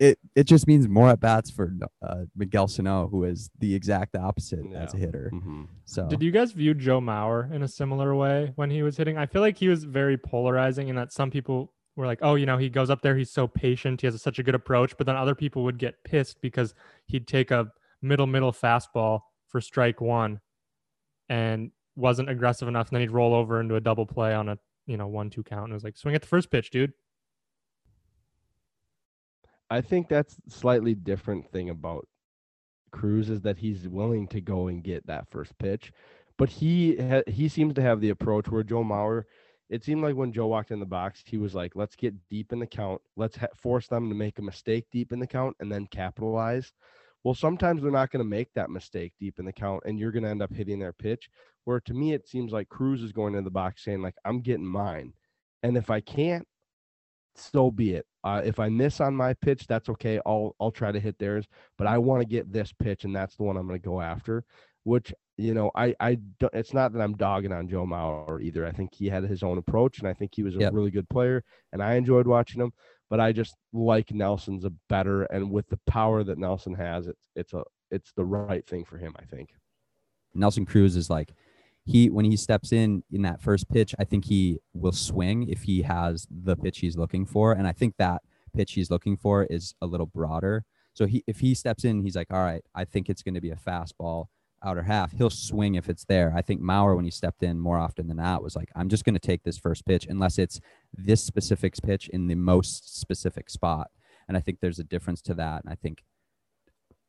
it 0.00 0.18
it 0.34 0.44
just 0.44 0.66
means 0.66 0.88
more 0.88 1.08
at 1.10 1.20
bats 1.20 1.50
for 1.50 1.72
uh, 2.02 2.24
Miguel 2.34 2.66
Sano, 2.68 3.08
who 3.08 3.24
is 3.24 3.50
the 3.58 3.74
exact 3.74 4.16
opposite 4.16 4.60
as 4.74 4.94
a 4.94 4.96
Yeah. 4.98 5.06
hitter. 5.06 5.30
Mhm. 5.32 5.68
So 5.84 6.08
Did 6.08 6.22
you 6.22 6.30
guys 6.32 6.52
view 6.52 6.74
Joe 6.74 7.00
Mauer 7.00 7.50
in 7.52 7.62
a 7.62 7.68
similar 7.68 8.14
way 8.14 8.52
when 8.56 8.70
he 8.70 8.82
was 8.82 8.96
hitting? 8.96 9.16
I 9.16 9.26
feel 9.26 9.42
like 9.42 9.56
he 9.58 9.68
was 9.68 9.84
very 9.84 10.16
polarizing 10.18 10.88
in 10.88 10.96
that 10.96 11.12
some 11.12 11.30
people 11.30 11.72
were 11.94 12.06
like, 12.06 12.18
oh, 12.20 12.34
you 12.34 12.44
know, 12.46 12.58
he 12.58 12.68
goes 12.68 12.90
up 12.90 13.00
there, 13.02 13.16
he's 13.16 13.30
so 13.30 13.46
patient, 13.46 14.00
he 14.00 14.06
has 14.06 14.20
such 14.20 14.38
a 14.38 14.42
good 14.42 14.54
approach. 14.56 14.96
But 14.98 15.06
then 15.06 15.16
other 15.16 15.34
people 15.34 15.62
would 15.64 15.78
get 15.78 15.94
pissed 16.04 16.40
because 16.42 16.74
he'd 17.06 17.26
take 17.28 17.50
a 17.50 17.70
middle, 18.02 18.26
middle 18.26 18.52
fastball 18.52 19.20
for 19.46 19.60
strike 19.60 20.00
one 20.00 20.40
and 21.28 21.70
wasn't 21.94 22.28
aggressive 22.28 22.68
enough. 22.68 22.88
And 22.88 22.96
then 22.96 23.00
he'd 23.02 23.10
roll 23.12 23.32
over 23.34 23.60
into 23.60 23.76
a 23.76 23.80
double 23.80 24.04
play 24.06 24.34
on 24.34 24.48
a, 24.48 24.58
you 24.86 24.96
know, 24.96 25.06
one, 25.06 25.30
two 25.30 25.42
count. 25.42 25.64
And 25.64 25.72
it 25.72 25.74
was 25.74 25.84
like, 25.84 25.96
swing 25.96 26.14
at 26.14 26.20
the 26.22 26.28
first 26.28 26.50
pitch, 26.50 26.70
dude. 26.70 26.92
I 29.70 29.80
think 29.80 30.08
that's 30.08 30.36
slightly 30.48 30.94
different 30.94 31.50
thing 31.50 31.70
about 31.70 32.06
Cruz 32.92 33.28
is 33.28 33.42
that 33.42 33.58
he's 33.58 33.88
willing 33.88 34.28
to 34.28 34.40
go 34.40 34.68
and 34.68 34.82
get 34.82 35.06
that 35.06 35.28
first 35.28 35.56
pitch, 35.58 35.92
but 36.38 36.48
he 36.48 36.96
ha- 36.96 37.22
he 37.26 37.48
seems 37.48 37.74
to 37.74 37.82
have 37.82 38.00
the 38.00 38.10
approach 38.10 38.48
where 38.48 38.62
Joe 38.62 38.84
Mauer. 38.84 39.24
It 39.68 39.82
seemed 39.84 40.02
like 40.02 40.14
when 40.14 40.32
Joe 40.32 40.46
walked 40.46 40.70
in 40.70 40.78
the 40.78 40.86
box, 40.86 41.22
he 41.26 41.38
was 41.38 41.54
like, 41.54 41.74
"Let's 41.74 41.96
get 41.96 42.14
deep 42.28 42.52
in 42.52 42.60
the 42.60 42.66
count. 42.66 43.02
Let's 43.16 43.36
ha- 43.36 43.48
force 43.56 43.88
them 43.88 44.08
to 44.08 44.14
make 44.14 44.38
a 44.38 44.42
mistake 44.42 44.86
deep 44.92 45.12
in 45.12 45.18
the 45.18 45.26
count 45.26 45.56
and 45.60 45.70
then 45.70 45.88
capitalize." 45.88 46.72
Well, 47.24 47.34
sometimes 47.34 47.82
they're 47.82 47.90
not 47.90 48.12
going 48.12 48.24
to 48.24 48.28
make 48.30 48.52
that 48.54 48.70
mistake 48.70 49.12
deep 49.18 49.40
in 49.40 49.44
the 49.44 49.52
count, 49.52 49.82
and 49.84 49.98
you're 49.98 50.12
going 50.12 50.22
to 50.22 50.30
end 50.30 50.42
up 50.42 50.52
hitting 50.52 50.78
their 50.78 50.92
pitch. 50.92 51.28
Where 51.64 51.80
to 51.80 51.94
me, 51.94 52.12
it 52.12 52.28
seems 52.28 52.52
like 52.52 52.68
Cruz 52.68 53.02
is 53.02 53.10
going 53.10 53.34
in 53.34 53.42
the 53.42 53.50
box 53.50 53.82
saying, 53.84 54.00
"Like 54.02 54.14
I'm 54.24 54.40
getting 54.40 54.66
mine, 54.66 55.12
and 55.64 55.76
if 55.76 55.90
I 55.90 56.00
can't, 56.00 56.46
so 57.38 57.70
be 57.70 57.94
it. 57.94 58.06
Uh, 58.24 58.42
if 58.44 58.58
I 58.58 58.68
miss 58.68 59.00
on 59.00 59.14
my 59.16 59.34
pitch, 59.34 59.66
that's 59.66 59.88
okay. 59.90 60.20
I'll 60.26 60.54
I'll 60.60 60.70
try 60.72 60.92
to 60.92 61.00
hit 61.00 61.18
theirs, 61.18 61.46
but 61.78 61.86
I 61.86 61.98
want 61.98 62.22
to 62.22 62.26
get 62.28 62.52
this 62.52 62.72
pitch, 62.72 63.04
and 63.04 63.14
that's 63.14 63.36
the 63.36 63.44
one 63.44 63.56
I'm 63.56 63.66
going 63.66 63.80
to 63.80 63.84
go 63.86 64.00
after. 64.00 64.44
Which 64.84 65.12
you 65.36 65.52
know, 65.54 65.70
I 65.74 65.94
I 66.00 66.14
don't, 66.38 66.54
it's 66.54 66.72
not 66.74 66.92
that 66.92 67.00
I'm 67.00 67.16
dogging 67.16 67.52
on 67.52 67.68
Joe 67.68 67.84
Mauer 67.86 68.42
either. 68.42 68.66
I 68.66 68.72
think 68.72 68.94
he 68.94 69.06
had 69.08 69.24
his 69.24 69.42
own 69.42 69.58
approach, 69.58 69.98
and 69.98 70.08
I 70.08 70.14
think 70.14 70.32
he 70.34 70.42
was 70.42 70.56
a 70.56 70.60
Yep. 70.60 70.72
really 70.72 70.90
good 70.90 71.08
player, 71.08 71.44
and 71.72 71.82
I 71.82 71.94
enjoyed 71.94 72.26
watching 72.26 72.60
him. 72.60 72.72
but 73.10 73.20
I 73.20 73.32
just 73.32 73.54
like 73.72 74.12
Nelson's 74.12 74.64
a 74.64 74.72
better 74.88 75.22
and 75.24 75.50
with 75.50 75.68
the 75.68 75.78
power 75.86 76.24
that 76.24 76.38
Nelson 76.38 76.74
has, 76.74 77.06
it's 77.06 77.20
it's 77.36 77.52
a 77.52 77.62
it's 77.90 78.12
the 78.16 78.24
right 78.24 78.66
thing 78.66 78.84
for 78.84 78.98
him, 78.98 79.14
I 79.18 79.24
think. 79.24 79.50
Nelson 80.34 80.66
Cruz 80.66 80.96
is 80.96 81.08
like 81.10 81.32
he 81.86 82.10
when 82.10 82.24
he 82.24 82.36
steps 82.36 82.72
in 82.72 83.04
in 83.10 83.22
that 83.22 83.40
first 83.40 83.68
pitch, 83.68 83.94
I 83.98 84.04
think 84.04 84.26
he 84.26 84.58
will 84.74 84.92
swing 84.92 85.48
if 85.48 85.62
he 85.62 85.82
has 85.82 86.26
the 86.30 86.56
pitch 86.56 86.80
he's 86.80 86.96
looking 86.96 87.24
for, 87.24 87.52
and 87.52 87.66
I 87.66 87.72
think 87.72 87.94
that 87.98 88.22
pitch 88.54 88.72
he's 88.72 88.90
looking 88.90 89.16
for 89.16 89.44
is 89.44 89.74
a 89.80 89.86
little 89.86 90.06
broader. 90.06 90.64
So 90.94 91.06
he 91.06 91.22
if 91.26 91.38
he 91.40 91.54
steps 91.54 91.84
in, 91.84 92.02
he's 92.02 92.16
like, 92.16 92.32
all 92.32 92.42
right, 92.42 92.64
I 92.74 92.84
think 92.84 93.08
it's 93.08 93.22
going 93.22 93.34
to 93.34 93.40
be 93.40 93.50
a 93.50 93.56
fastball 93.56 94.26
outer 94.64 94.82
half. 94.82 95.12
He'll 95.12 95.30
swing 95.30 95.76
if 95.76 95.88
it's 95.88 96.04
there. 96.04 96.32
I 96.34 96.42
think 96.42 96.60
Mauer 96.60 96.96
when 96.96 97.04
he 97.04 97.10
stepped 97.10 97.42
in 97.42 97.60
more 97.60 97.78
often 97.78 98.08
than 98.08 98.16
not 98.16 98.42
was 98.42 98.56
like, 98.56 98.70
I'm 98.74 98.88
just 98.88 99.04
going 99.04 99.14
to 99.14 99.20
take 99.20 99.44
this 99.44 99.58
first 99.58 99.84
pitch 99.86 100.06
unless 100.08 100.38
it's 100.38 100.60
this 100.92 101.22
specific 101.22 101.74
pitch 101.84 102.08
in 102.08 102.26
the 102.26 102.34
most 102.34 102.98
specific 102.98 103.48
spot. 103.48 103.90
And 104.26 104.36
I 104.36 104.40
think 104.40 104.58
there's 104.60 104.80
a 104.80 104.84
difference 104.84 105.22
to 105.22 105.34
that. 105.34 105.62
And 105.62 105.72
I 105.72 105.76
think 105.76 106.02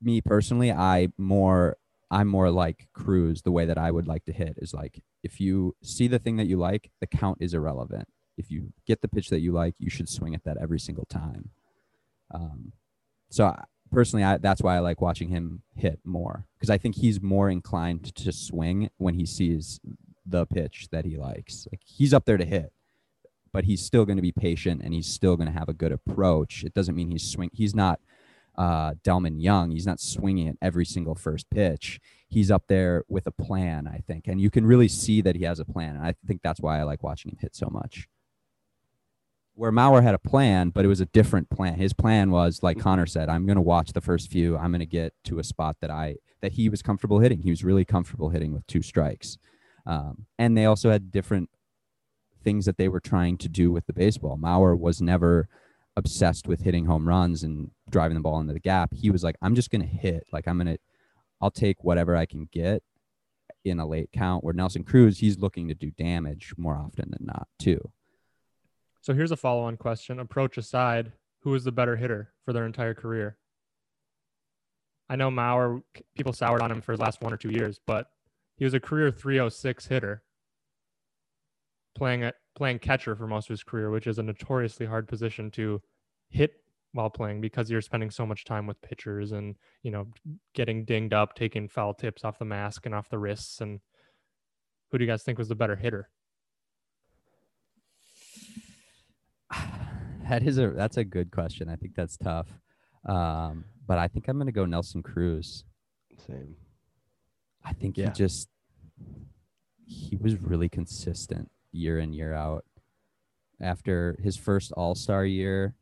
me 0.02 0.22
personally, 0.22 0.72
I 0.72 1.08
more 1.18 1.78
I'm 2.10 2.28
more 2.28 2.50
like 2.50 2.88
Cruz. 2.94 3.42
The 3.42 3.52
way 3.52 3.66
that 3.66 3.78
I 3.78 3.92
would 3.92 4.08
like 4.08 4.26
to 4.26 4.34
hit 4.34 4.58
is 4.58 4.74
like 4.74 5.02
if 5.24 5.40
you 5.42 5.76
see 5.84 6.08
the 6.08 6.20
thing 6.20 6.38
that 6.38 6.48
you 6.48 6.58
like, 6.58 6.92
the 7.02 7.08
count 7.08 7.40
is 7.42 7.54
irrelevant. 7.54 8.08
If 8.38 8.52
you 8.52 8.72
get 8.86 9.02
the 9.02 9.08
pitch 9.08 9.30
that 9.30 9.40
you 9.40 9.52
like, 9.52 9.76
you 9.80 9.90
should 9.90 10.08
swing 10.08 10.36
at 10.36 10.44
that 10.46 10.58
every 10.62 10.80
single 10.80 11.06
time. 11.06 11.50
Um, 12.34 12.74
so 13.30 13.56
personally, 13.92 14.24
I, 14.24 14.38
that's 14.38 14.62
why 14.62 14.76
I 14.76 14.80
like 14.80 15.02
watching 15.02 15.30
him 15.30 15.64
hit 15.76 16.00
more 16.06 16.46
because 16.58 16.70
I 16.70 16.78
think 16.78 16.96
he's 16.96 17.22
more 17.22 17.50
inclined 17.50 18.16
to 18.16 18.32
swing 18.32 18.90
when 18.98 19.16
he 19.16 19.26
sees 19.26 19.80
the 20.26 20.46
pitch 20.46 20.88
that 20.92 21.06
he 21.06 21.18
likes. 21.18 21.68
Like 21.72 21.82
he's 21.86 22.14
up 22.14 22.26
there 22.26 22.38
to 22.38 22.46
hit, 22.46 22.72
but 23.52 23.66
he's 23.66 23.84
still 23.84 24.06
going 24.06 24.18
to 24.18 24.22
be 24.22 24.32
patient 24.32 24.82
and 24.84 24.94
he's 24.94 25.08
still 25.08 25.36
going 25.36 25.48
to 25.52 25.58
have 25.58 25.70
a 25.70 25.74
good 25.74 25.92
approach. 25.92 26.64
It 26.64 26.74
doesn't 26.74 26.96
mean 26.96 27.12
he's 27.12 27.30
swing. 27.30 27.50
He's 27.54 27.76
not 27.76 28.00
uh, 28.58 28.94
Delmon 29.04 29.42
Young. 29.42 29.72
He's 29.72 29.86
not 29.86 30.00
swinging 30.00 30.48
at 30.48 30.58
every 30.62 30.86
single 30.86 31.16
first 31.16 31.50
pitch. 31.50 32.00
He's 32.28 32.52
up 32.52 32.64
there 32.68 33.04
with 33.08 33.28
a 33.28 33.32
plan, 33.32 33.88
I 33.88 34.00
think, 34.00 34.28
and 34.28 34.42
you 34.42 34.50
can 34.50 34.66
really 34.66 34.88
see 34.88 35.22
that 35.22 35.36
he 35.36 35.44
has 35.44 35.60
a 35.60 35.66
plan. 35.66 35.96
And 35.96 36.06
I 36.06 36.16
think 36.26 36.42
that's 36.44 36.60
why 36.60 36.80
I 36.80 36.84
like 36.84 37.04
watching 37.04 37.32
him 37.32 37.38
hit 37.40 37.56
so 37.56 37.70
much 37.70 38.08
where 39.58 39.72
Mauer 39.72 40.04
had 40.04 40.14
a 40.14 40.20
plan, 40.20 40.70
but 40.70 40.86
it 40.86 40.88
was 40.88 41.02
a 41.02 41.08
different 41.08 41.50
plan. 41.50 41.74
His 41.80 41.92
plan 41.92 42.30
was, 42.30 42.62
like 42.62 42.80
Connor 42.80 43.08
said, 43.08 43.28
I'm 43.28 43.48
going 43.48 43.56
to 43.56 43.62
watch 43.62 43.92
the 43.92 44.02
first 44.02 44.30
few. 44.30 44.56
I'm 44.56 44.70
going 44.70 44.82
to 44.82 44.86
get 44.86 45.14
to 45.26 45.40
a 45.40 45.44
spot 45.44 45.78
that 45.82 45.90
I 45.90 46.18
that 46.42 46.54
he 46.54 46.70
was 46.70 46.84
comfortable 46.84 47.20
hitting. 47.20 47.42
He 47.42 47.50
was 47.50 47.64
really 47.64 47.84
comfortable 47.84 48.30
hitting 48.30 48.54
with 48.54 48.68
two 48.68 48.84
strikes, 48.84 49.40
um, 49.88 50.28
and 50.38 50.56
they 50.56 50.66
also 50.66 50.92
had 50.92 51.12
different 51.12 51.50
things 52.44 52.66
that 52.66 52.78
they 52.78 52.88
were 52.88 53.00
trying 53.00 53.36
to 53.40 53.50
do 53.50 53.72
with 53.72 53.88
the 53.88 53.94
baseball. 53.94 54.38
Mauer 54.38 54.78
was 54.78 55.02
never 55.02 55.50
obsessed 55.98 56.48
with 56.48 56.62
hitting 56.62 56.86
home 56.86 57.08
runs 57.08 57.44
and 57.44 57.72
driving 57.89 58.16
the 58.16 58.22
ball 58.22 58.39
into 58.39 58.54
the 58.54 58.60
gap. 58.60 58.94
He 58.94 59.10
was 59.10 59.24
like, 59.24 59.36
I'm 59.42 59.56
just 59.56 59.72
going 59.72 59.82
to 59.82 59.88
hit. 59.88 60.25
Like 60.32 60.48
I'm 60.48 60.58
going 60.58 60.68
to, 60.68 60.77
I'll 61.42 61.51
take 61.51 61.84
whatever 61.84 62.16
I 62.16 62.25
can 62.25 62.48
get 62.51 62.84
in 63.66 63.80
a 63.80 63.86
late 63.86 64.12
count. 64.13 64.44
Where 64.44 64.54
Nelson 64.54 64.84
Cruz, 64.84 65.18
he's 65.18 65.39
looking 65.39 65.68
to 65.68 65.74
do 65.74 65.89
damage 65.92 66.54
more 66.56 66.77
often 66.77 67.10
than 67.10 67.25
not, 67.25 67.48
too. 67.58 67.92
So 69.01 69.13
here's 69.13 69.32
a 69.32 69.36
follow 69.36 69.63
on 69.63 69.75
question. 69.75 70.20
Approach 70.20 70.58
aside, 70.58 71.13
who 71.42 71.56
is 71.56 71.63
the 71.63 71.72
better 71.72 71.96
hitter 71.96 72.32
for 72.46 72.54
their 72.54 72.66
entire 72.66 72.94
career? 72.94 73.38
I 75.10 75.16
know 75.16 75.32
Mauer, 75.32 75.82
people 76.16 76.34
soured 76.34 76.62
on 76.62 76.72
him 76.72 76.82
for 76.82 76.92
his 76.92 77.01
last 77.01 77.22
one 77.22 77.34
or 77.34 77.38
two 77.38 77.51
years, 77.51 77.80
but 77.88 78.12
he 78.58 78.66
was 78.66 78.74
a 78.74 78.80
career 78.80 79.10
306 79.10 79.88
hitter 79.88 80.22
playing 81.96 82.24
at 82.24 82.36
playing 82.58 82.80
catcher 82.80 83.16
for 83.16 83.28
most 83.28 83.46
of 83.46 83.54
his 83.54 83.64
career, 83.64 83.92
which 83.92 84.08
is 84.08 84.18
a 84.18 84.24
notoriously 84.24 84.88
hard 84.88 85.08
position 85.08 85.52
to 85.52 85.80
hit 86.30 86.54
while 86.94 87.10
playing 87.10 87.40
because 87.40 87.70
you're 87.70 87.82
spending 87.82 88.10
so 88.10 88.26
much 88.26 88.43
time 88.46 88.65
with 88.65 88.82
pitchers 88.82 89.32
and 89.32 89.56
you 89.84 89.91
know 89.91 90.08
getting 90.56 90.84
dinged 90.84 91.13
up, 91.13 91.36
taking 91.36 91.70
foul 91.70 91.93
tips 91.93 92.26
off 92.26 92.39
the 92.39 92.46
mask 92.46 92.88
and 92.88 92.96
off 92.96 93.10
the 93.10 93.20
wrists. 93.20 93.62
And 93.62 93.80
who 94.89 94.98
do 94.98 95.06
you 95.06 95.10
guys 95.10 95.22
think 95.24 95.38
was 95.38 95.48
the 95.48 95.56
better 95.56 95.76
hitter? 95.76 96.10
that 100.28 100.41
is 100.41 100.58
a 100.58 100.70
that's 100.70 100.98
a 100.98 101.04
good 101.04 101.32
question. 101.32 101.70
I 101.70 101.76
think 101.76 101.93
that's 101.96 102.17
tough. 102.17 102.48
Um, 103.06 103.65
but 103.86 104.00
I 104.00 104.08
think 104.08 104.28
I'm 104.28 104.39
gonna 104.39 104.52
go 104.52 104.65
Nelson 104.65 105.04
Cruz. 105.04 105.63
Same. 106.26 106.56
I 107.63 107.74
think 107.74 107.98
yeah. 107.98 108.08
he 108.08 108.12
just 108.13 108.50
he 109.86 110.17
was 110.17 110.41
really 110.41 110.67
consistent 110.67 111.52
year 111.78 112.00
in 112.00 112.13
year 112.13 112.34
out. 112.34 112.66
After 113.60 114.18
his 114.22 114.38
first 114.38 114.72
All 114.74 114.96
Star 114.96 115.26
year 115.26 115.76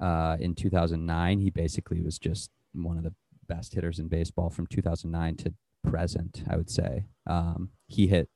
uh, 0.00 0.36
in 0.38 0.54
2009, 0.54 1.40
he 1.40 1.50
basically 1.50 2.00
was 2.00 2.18
just 2.18 2.50
one 2.72 2.98
of 2.98 3.04
the 3.04 3.14
best 3.48 3.74
hitters 3.74 3.98
in 3.98 4.08
baseball 4.08 4.50
from 4.50 4.66
2009 4.66 5.36
to 5.36 5.54
present. 5.82 6.42
I 6.48 6.56
would 6.56 6.70
say 6.70 7.06
um, 7.26 7.70
he 7.86 8.06
hit 8.06 8.28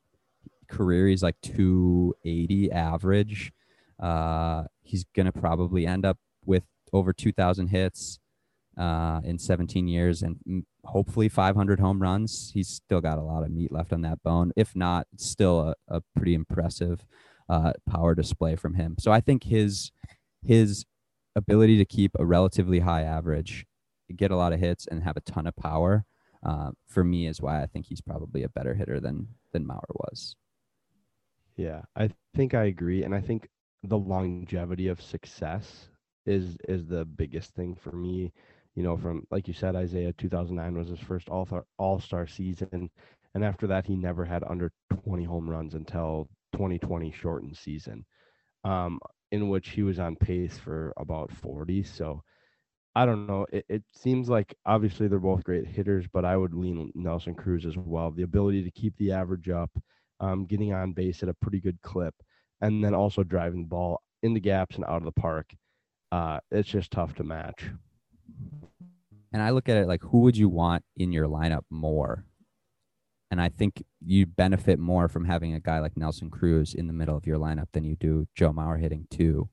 career. 0.68 1.08
He's 1.08 1.22
like 1.22 1.36
280 1.42 2.72
average 2.72 3.52
uh, 4.00 4.64
he's 4.82 5.04
to 5.26 5.32
probably 5.32 5.86
end 5.86 6.04
up 6.04 6.18
with 6.44 6.64
over 6.92 7.12
2,000 7.12 7.68
hits 7.68 8.18
uh, 8.76 9.20
in 9.24 9.38
17 9.38 9.88
years 9.88 10.22
and 10.22 10.64
hopefully 10.88 11.28
500 11.28 11.80
home 11.80 12.00
runs. 12.00 12.50
He's 12.54 12.68
still 12.68 13.00
got 13.00 13.18
a 13.18 13.22
lot 13.22 13.44
of 13.44 13.50
meat 13.50 13.70
left 13.70 13.92
on 13.92 14.00
that 14.02 14.22
bone. 14.22 14.52
If 14.56 14.74
not, 14.74 15.06
still 15.16 15.60
a, 15.60 15.96
a 15.96 16.02
pretty 16.16 16.34
impressive 16.34 17.04
uh, 17.48 17.74
power 17.88 18.14
display 18.14 18.56
from 18.56 18.74
him. 18.74 18.96
So 18.98 19.12
I 19.12 19.20
think 19.20 19.44
his 19.44 19.92
his 20.42 20.86
ability 21.36 21.76
to 21.78 21.84
keep 21.84 22.12
a 22.18 22.24
relatively 22.24 22.80
high 22.80 23.02
average, 23.02 23.66
get 24.16 24.30
a 24.30 24.36
lot 24.36 24.52
of 24.52 24.60
hits, 24.60 24.86
and 24.86 25.02
have 25.02 25.16
a 25.16 25.20
ton 25.20 25.46
of 25.46 25.56
power. 25.56 26.04
Uh, 26.44 26.70
for 26.86 27.04
me 27.04 27.26
is 27.26 27.42
why 27.42 27.62
I 27.62 27.66
think 27.66 27.86
he's 27.86 28.00
probably 28.00 28.42
a 28.44 28.48
better 28.48 28.74
hitter 28.74 28.98
than 28.98 29.28
than 29.52 29.66
Mauer 29.66 29.90
was. 29.90 30.36
Yeah, 31.56 31.82
I 31.96 32.10
think 32.34 32.54
I 32.54 32.64
agree, 32.64 33.02
and 33.04 33.14
I 33.14 33.20
think 33.20 33.48
the 33.82 33.98
longevity 33.98 34.88
of 34.88 35.02
success 35.02 35.88
is 36.24 36.56
is 36.66 36.86
the 36.86 37.04
biggest 37.04 37.54
thing 37.54 37.74
for 37.74 37.92
me. 37.92 38.32
You 38.78 38.84
know, 38.84 38.96
from 38.96 39.26
like 39.32 39.48
you 39.48 39.54
said, 39.54 39.74
Isaiah 39.74 40.12
2009 40.12 40.78
was 40.78 40.88
his 40.88 41.00
first 41.00 41.28
all 41.28 41.48
all 41.78 41.98
star 41.98 42.28
season, 42.28 42.88
and 43.34 43.44
after 43.44 43.66
that, 43.66 43.84
he 43.84 43.96
never 43.96 44.24
had 44.24 44.44
under 44.44 44.70
20 45.02 45.24
home 45.24 45.50
runs 45.50 45.74
until 45.74 46.28
2020 46.52 47.10
shortened 47.10 47.56
season, 47.56 48.04
um, 48.62 49.00
in 49.32 49.48
which 49.48 49.70
he 49.70 49.82
was 49.82 49.98
on 49.98 50.14
pace 50.14 50.56
for 50.56 50.92
about 50.96 51.32
40. 51.32 51.82
So. 51.82 52.22
I 52.94 53.04
don't 53.06 53.26
know. 53.26 53.46
It, 53.52 53.64
it 53.68 53.82
seems 53.92 54.28
like 54.28 54.54
obviously 54.66 55.08
they're 55.08 55.20
both 55.20 55.44
great 55.44 55.66
hitters, 55.66 56.06
but 56.12 56.24
I 56.24 56.36
would 56.36 56.54
lean 56.54 56.90
Nelson 56.96 57.34
Cruz 57.34 57.66
as 57.66 57.76
well. 57.76 58.10
The 58.10 58.22
ability 58.22 58.64
to 58.64 58.70
keep 58.72 58.96
the 58.96 59.12
average 59.12 59.48
up, 59.48 59.70
um, 60.20 60.46
getting 60.46 60.72
on 60.72 60.92
base 60.92 61.22
at 61.22 61.28
a 61.28 61.34
pretty 61.34 61.60
good 61.60 61.80
clip, 61.82 62.14
and 62.60 62.82
then 62.82 62.94
also 62.94 63.22
driving 63.24 63.62
the 63.62 63.68
ball 63.68 64.02
in 64.22 64.34
the 64.34 64.40
gaps 64.40 64.76
and 64.76 64.84
out 64.84 64.96
of 64.96 65.04
the 65.04 65.12
park. 65.12 65.46
Uh, 66.10 66.40
it's 66.50 66.68
just 66.68 66.90
tough 66.90 67.14
to 67.16 67.24
match. 67.24 67.70
And 69.32 69.42
I 69.42 69.50
look 69.50 69.68
at 69.68 69.76
it 69.76 69.86
like, 69.86 70.02
who 70.02 70.20
would 70.20 70.36
you 70.36 70.48
want 70.48 70.84
in 70.96 71.12
your 71.12 71.26
lineup 71.26 71.64
more? 71.70 72.24
And 73.30 73.40
I 73.40 73.50
think 73.50 73.84
you 74.00 74.24
benefit 74.24 74.78
more 74.78 75.08
from 75.08 75.26
having 75.26 75.54
a 75.54 75.60
guy 75.60 75.80
like 75.80 75.96
Nelson 75.96 76.30
Cruz 76.30 76.74
in 76.74 76.86
the 76.86 76.94
middle 76.94 77.16
of 77.16 77.26
your 77.26 77.38
lineup 77.38 77.68
than 77.72 77.84
you 77.84 77.94
do 77.94 78.26
Joe 78.34 78.52
Mauer 78.52 78.80
hitting 78.80 79.06
two. 79.10 79.50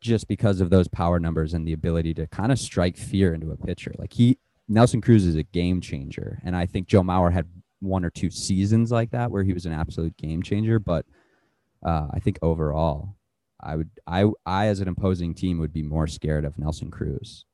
Just 0.00 0.28
because 0.28 0.62
of 0.62 0.70
those 0.70 0.88
power 0.88 1.20
numbers 1.20 1.52
and 1.52 1.68
the 1.68 1.74
ability 1.74 2.14
to 2.14 2.26
kind 2.28 2.50
of 2.50 2.58
strike 2.58 2.96
fear 2.96 3.34
into 3.34 3.50
a 3.50 3.56
pitcher. 3.56 3.92
Like 3.98 4.14
he, 4.14 4.38
Nelson 4.66 5.02
Cruz 5.02 5.26
is 5.26 5.36
a 5.36 5.42
game 5.42 5.82
changer. 5.82 6.40
And 6.42 6.56
I 6.56 6.64
think 6.64 6.86
Joe 6.86 7.02
Mauer 7.02 7.30
had 7.30 7.46
one 7.80 8.04
or 8.04 8.10
two 8.10 8.30
seasons 8.30 8.90
like 8.90 9.10
that 9.10 9.30
where 9.30 9.42
he 9.42 9.52
was 9.52 9.66
an 9.66 9.72
absolute 9.72 10.16
game 10.16 10.42
changer. 10.42 10.78
But 10.78 11.04
uh, 11.84 12.08
I 12.14 12.18
think 12.18 12.38
overall, 12.40 13.16
I 13.62 13.76
would 13.76 13.90
I 14.06 14.26
I 14.46 14.66
as 14.66 14.80
an 14.80 14.88
opposing 14.88 15.34
team 15.34 15.58
would 15.58 15.72
be 15.72 15.82
more 15.82 16.06
scared 16.06 16.44
of 16.44 16.58
Nelson 16.58 16.90
Cruz. 16.90 17.44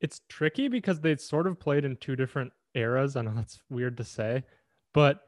It's 0.00 0.20
tricky 0.28 0.68
because 0.68 1.00
they 1.00 1.16
sort 1.16 1.46
of 1.46 1.58
played 1.58 1.84
in 1.84 1.96
two 1.96 2.16
different 2.16 2.52
eras. 2.74 3.16
I 3.16 3.22
know 3.22 3.32
that's 3.34 3.60
weird 3.70 3.96
to 3.96 4.04
say, 4.04 4.44
but 4.92 5.20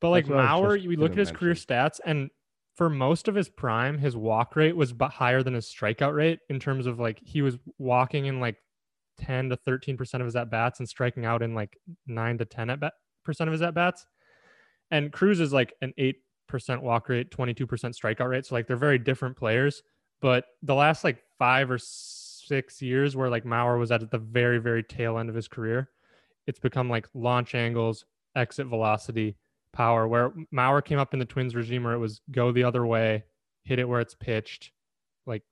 but 0.00 0.10
like 0.10 0.26
Mauer, 0.26 0.86
we 0.86 0.96
look 0.96 1.12
at 1.12 1.18
his 1.18 1.28
mention. 1.28 1.38
career 1.38 1.54
stats, 1.54 1.98
and 2.04 2.30
for 2.74 2.90
most 2.90 3.28
of 3.28 3.34
his 3.34 3.48
prime, 3.48 3.98
his 3.98 4.16
walk 4.16 4.56
rate 4.56 4.76
was 4.76 4.92
higher 5.00 5.42
than 5.42 5.54
his 5.54 5.66
strikeout 5.66 6.14
rate 6.14 6.40
in 6.48 6.60
terms 6.60 6.86
of 6.86 6.98
like 6.98 7.20
he 7.22 7.40
was 7.40 7.56
walking 7.78 8.26
in 8.26 8.40
like 8.40 8.56
10 9.18 9.50
to 9.50 9.56
13% 9.56 10.14
of 10.14 10.26
his 10.26 10.36
at 10.36 10.50
bats 10.50 10.80
and 10.80 10.88
striking 10.88 11.24
out 11.24 11.42
in 11.42 11.54
like 11.54 11.78
9 12.06 12.38
to 12.38 12.44
10 12.44 12.70
at 12.70 12.80
bat 12.80 12.92
percent 13.24 13.48
of 13.48 13.52
his 13.52 13.62
at 13.62 13.74
bats. 13.74 14.06
And 14.90 15.12
Cruz 15.12 15.40
is 15.40 15.52
like 15.52 15.72
an 15.80 15.94
8% 16.50 16.82
walk 16.82 17.08
rate, 17.08 17.30
22% 17.30 17.66
strikeout 17.66 18.28
rate. 18.28 18.46
So 18.46 18.54
like 18.54 18.66
they're 18.66 18.76
very 18.76 18.98
different 18.98 19.36
players. 19.36 19.82
But 20.20 20.44
the 20.62 20.74
last 20.74 21.04
like 21.04 21.22
five 21.38 21.70
or 21.70 21.78
six 21.78 22.80
years 22.80 23.16
where 23.16 23.28
like 23.28 23.44
Mauer 23.44 23.78
was 23.78 23.90
at 23.90 24.10
the 24.10 24.18
very, 24.18 24.58
very 24.58 24.82
tail 24.82 25.18
end 25.18 25.28
of 25.28 25.34
his 25.34 25.48
career, 25.48 25.90
it's 26.46 26.60
become 26.60 26.88
like 26.88 27.08
launch 27.14 27.54
angles, 27.54 28.04
exit 28.36 28.66
velocity, 28.66 29.36
power. 29.72 30.06
Where 30.08 30.32
Mauer 30.52 30.84
came 30.84 30.98
up 30.98 31.12
in 31.12 31.18
the 31.18 31.24
Twins 31.24 31.54
regime, 31.54 31.84
where 31.84 31.94
it 31.94 31.98
was 31.98 32.20
go 32.30 32.52
the 32.52 32.64
other 32.64 32.86
way, 32.86 33.24
hit 33.64 33.78
it 33.78 33.88
where 33.88 34.00
it's 34.00 34.14
pitched, 34.14 34.70
like 35.26 35.42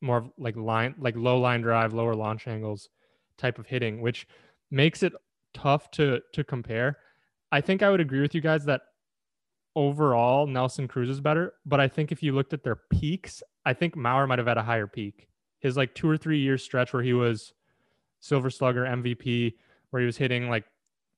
more 0.00 0.18
of 0.18 0.30
like 0.38 0.56
line, 0.56 0.94
like 0.98 1.16
low 1.16 1.38
line 1.38 1.60
drive, 1.62 1.92
lower 1.92 2.14
launch 2.14 2.46
angles 2.46 2.88
type 3.38 3.58
of 3.58 3.66
hitting, 3.66 4.00
which 4.00 4.26
makes 4.70 5.02
it 5.02 5.12
tough 5.54 5.90
to 5.92 6.20
to 6.32 6.44
compare. 6.44 6.98
I 7.52 7.60
think 7.60 7.82
I 7.82 7.90
would 7.90 8.00
agree 8.00 8.20
with 8.20 8.34
you 8.34 8.40
guys 8.40 8.64
that 8.66 8.82
overall 9.76 10.46
Nelson 10.46 10.88
Cruz 10.88 11.08
is 11.08 11.20
better, 11.20 11.54
but 11.64 11.80
I 11.80 11.88
think 11.88 12.12
if 12.12 12.22
you 12.22 12.32
looked 12.34 12.52
at 12.52 12.64
their 12.64 12.76
peaks, 12.76 13.42
I 13.64 13.72
think 13.72 13.96
Mauer 13.96 14.26
might 14.26 14.38
have 14.38 14.48
had 14.48 14.58
a 14.58 14.62
higher 14.62 14.86
peak. 14.86 15.28
His 15.60 15.76
like 15.76 15.94
two 15.94 16.08
or 16.08 16.16
three 16.16 16.40
year 16.40 16.58
stretch 16.58 16.92
where 16.92 17.02
he 17.02 17.12
was 17.12 17.52
Silver 18.20 18.50
Slugger 18.50 18.84
MVP, 18.84 19.54
where 19.90 20.00
he 20.00 20.06
was 20.06 20.16
hitting 20.16 20.48
like 20.48 20.64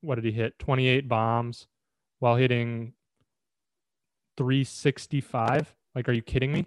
what 0.02 0.16
did 0.16 0.24
he 0.24 0.32
hit? 0.32 0.58
28 0.58 1.08
bombs 1.08 1.68
while 2.18 2.36
hitting 2.36 2.92
365. 4.36 5.74
Like, 5.94 6.08
are 6.08 6.12
you 6.12 6.22
kidding 6.22 6.52
me? 6.52 6.66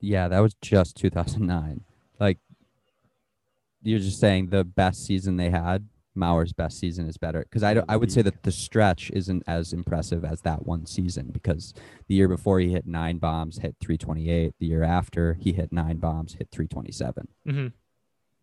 Yeah, 0.00 0.28
that 0.28 0.38
was 0.38 0.54
just 0.62 0.96
2009. 0.96 1.80
Like, 2.20 2.38
you're 3.82 3.98
just 3.98 4.20
saying 4.20 4.48
the 4.48 4.64
best 4.64 5.04
season 5.04 5.36
they 5.36 5.50
had 5.50 5.88
Mauer's 6.18 6.52
best 6.52 6.78
season 6.78 7.08
is 7.08 7.16
better 7.16 7.40
because 7.40 7.62
I, 7.62 7.82
I 7.88 7.96
would 7.96 8.12
say 8.12 8.22
that 8.22 8.42
the 8.42 8.52
stretch 8.52 9.10
isn't 9.14 9.42
as 9.46 9.72
impressive 9.72 10.24
as 10.24 10.42
that 10.42 10.66
one 10.66 10.84
season 10.84 11.30
because 11.32 11.72
the 12.08 12.14
year 12.14 12.28
before 12.28 12.60
he 12.60 12.72
hit 12.72 12.86
nine 12.86 13.18
bombs, 13.18 13.58
hit 13.58 13.76
328. 13.80 14.54
The 14.58 14.66
year 14.66 14.82
after 14.82 15.34
he 15.34 15.52
hit 15.52 15.72
nine 15.72 15.98
bombs, 15.98 16.34
hit 16.34 16.48
327. 16.50 17.28
Mm-hmm. 17.46 17.66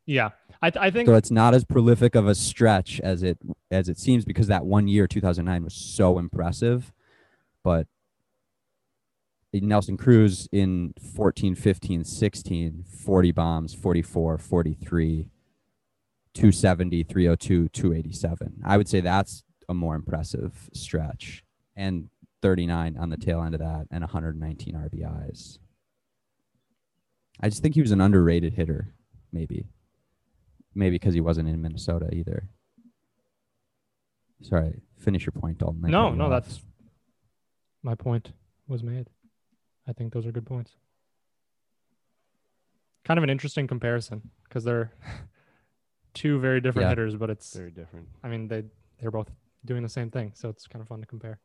Yeah, 0.08 0.30
I, 0.62 0.70
th- 0.70 0.82
I 0.82 0.92
think 0.92 1.08
so. 1.08 1.16
It's 1.16 1.32
not 1.32 1.54
as 1.54 1.66
prolific 1.66 2.16
of 2.16 2.28
a 2.28 2.36
stretch 2.36 3.00
as 3.02 3.24
it 3.24 3.40
as 3.72 3.90
it 3.90 3.98
seems 3.98 4.24
because 4.24 4.48
that 4.48 4.66
one 4.66 4.88
year, 4.88 5.08
2009, 5.08 5.64
was 5.64 5.74
so 5.74 6.20
impressive, 6.20 6.94
but 7.64 7.88
Nelson 9.54 9.98
Cruz 9.98 10.48
in 10.52 10.94
14, 11.16 11.56
15, 11.56 12.04
16, 12.04 12.86
40 12.88 13.32
bombs, 13.32 13.74
44, 13.74 14.38
43 14.38 15.30
270, 16.36 17.04
302, 17.04 17.69
287. 17.69 18.62
I 18.63 18.78
would 18.78 18.88
say 18.88 19.02
that's 19.02 19.43
a 19.67 19.74
more 19.74 19.95
impressive 19.95 20.69
stretch. 20.74 21.43
And 21.76 22.10
39 22.41 22.98
on 22.98 23.10
the 23.10 23.17
tail 23.17 23.41
end 23.41 23.56
of 23.56 23.62
that 23.62 23.88
and 23.89 24.02
119 24.02 24.76
RBIs. 24.76 25.58
I 27.41 27.50
just 27.50 27.63
think 27.63 27.74
he 27.74 27.82
was 27.82 27.91
an 27.91 28.02
underrated 28.02 28.54
hitter, 28.54 28.93
maybe. 29.32 29.65
Maybe 30.76 30.95
because 30.95 31.13
he 31.13 31.21
wasn't 31.21 31.50
in 31.50 31.62
Minnesota 31.62 32.10
either. 32.13 32.50
Sorry, 34.41 34.82
finish 34.98 35.26
your 35.26 35.32
point, 35.32 35.58
Dalton. 35.58 35.82
no, 35.89 36.12
no, 36.12 36.26
off. 36.26 36.30
that's 36.30 36.62
my 37.82 37.95
point 37.95 38.32
was 38.67 38.84
made. 38.84 39.10
I 39.88 39.93
think 39.93 40.13
those 40.13 40.26
are 40.26 40.32
good 40.32 40.45
points. 40.45 40.71
Kind 43.06 43.17
of 43.17 43.24
an 43.24 43.30
interesting 43.30 43.67
comparison 43.67 44.30
because 44.43 44.63
they're 44.63 44.91
two 46.15 46.39
very 46.39 46.60
different 46.62 46.86
yeah. 46.86 46.89
hitters, 46.89 47.15
but 47.15 47.30
it's 47.30 47.54
very 47.54 47.71
different. 47.71 48.08
I 48.23 48.28
mean, 48.28 48.47
they 48.47 48.63
they're 48.99 49.12
both 49.12 49.30
doing 49.65 49.84
the 49.84 49.89
same 49.89 50.10
thing, 50.10 50.32
so 50.34 50.49
it's 50.49 50.65
kind 50.67 50.82
of 50.82 50.88
fun 50.88 51.01
to 51.01 51.06
compare. 51.06 51.39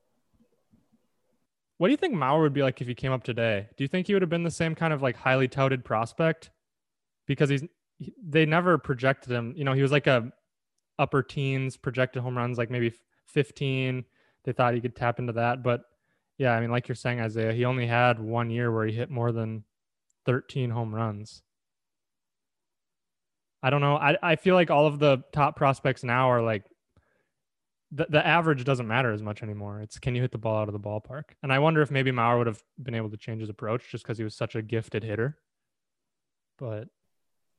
What 1.76 1.88
do 1.88 1.92
you 1.92 1.96
think 1.96 2.14
Mauer 2.14 2.40
would 2.42 2.52
be 2.52 2.62
like 2.62 2.80
if 2.80 2.86
he 2.86 2.94
came 2.94 3.12
up 3.12 3.24
today? 3.24 3.68
Do 3.76 3.84
you 3.84 3.88
think 3.88 4.06
he 4.06 4.14
would 4.14 4.22
have 4.22 4.30
been 4.30 4.42
the 4.42 4.50
same 4.50 4.74
kind 4.74 4.92
of 4.92 5.02
like 5.02 5.16
highly 5.16 5.48
touted 5.48 5.84
prospect? 5.84 6.50
Because 7.26 7.50
he's 7.50 7.64
he, 7.98 8.14
they 8.22 8.46
never 8.46 8.78
projected 8.78 9.32
him. 9.32 9.54
You 9.56 9.64
know, 9.64 9.72
he 9.72 9.82
was 9.82 9.92
like 9.92 10.06
a 10.06 10.32
upper 10.98 11.22
teens 11.22 11.76
projected 11.76 12.22
home 12.22 12.36
runs, 12.36 12.58
like 12.58 12.70
maybe 12.70 12.92
15. 13.26 14.04
They 14.44 14.52
thought 14.52 14.74
he 14.74 14.80
could 14.80 14.96
tap 14.96 15.18
into 15.18 15.34
that, 15.34 15.62
but 15.62 15.82
yeah, 16.40 16.52
I 16.52 16.60
mean, 16.60 16.70
like 16.70 16.88
you're 16.88 16.94
saying, 16.94 17.20
Isaiah, 17.20 17.52
he 17.52 17.66
only 17.66 17.86
had 17.86 18.18
one 18.18 18.48
year 18.48 18.72
where 18.72 18.86
he 18.86 18.94
hit 18.94 19.10
more 19.10 19.30
than 19.30 19.64
13 20.24 20.70
home 20.70 20.94
runs. 20.94 21.42
I 23.62 23.70
don't 23.70 23.80
know. 23.80 23.96
I, 23.96 24.16
I 24.22 24.36
feel 24.36 24.54
like 24.54 24.70
all 24.70 24.86
of 24.86 24.98
the 24.98 25.22
top 25.32 25.56
prospects 25.56 26.02
now 26.02 26.30
are 26.30 26.42
like 26.42 26.64
the, 27.92 28.06
the 28.08 28.24
average 28.26 28.64
doesn't 28.64 28.86
matter 28.86 29.12
as 29.12 29.22
much 29.22 29.42
anymore. 29.42 29.80
It's 29.80 29.98
can 29.98 30.14
you 30.14 30.22
hit 30.22 30.32
the 30.32 30.38
ball 30.38 30.56
out 30.56 30.68
of 30.68 30.72
the 30.72 30.80
ballpark? 30.80 31.24
And 31.42 31.52
I 31.52 31.58
wonder 31.58 31.82
if 31.82 31.90
maybe 31.90 32.10
Mauer 32.10 32.38
would 32.38 32.46
have 32.46 32.62
been 32.82 32.94
able 32.94 33.10
to 33.10 33.16
change 33.16 33.40
his 33.40 33.50
approach 33.50 33.90
just 33.90 34.04
because 34.04 34.18
he 34.18 34.24
was 34.24 34.34
such 34.34 34.54
a 34.54 34.62
gifted 34.62 35.02
hitter. 35.02 35.36
But 36.58 36.88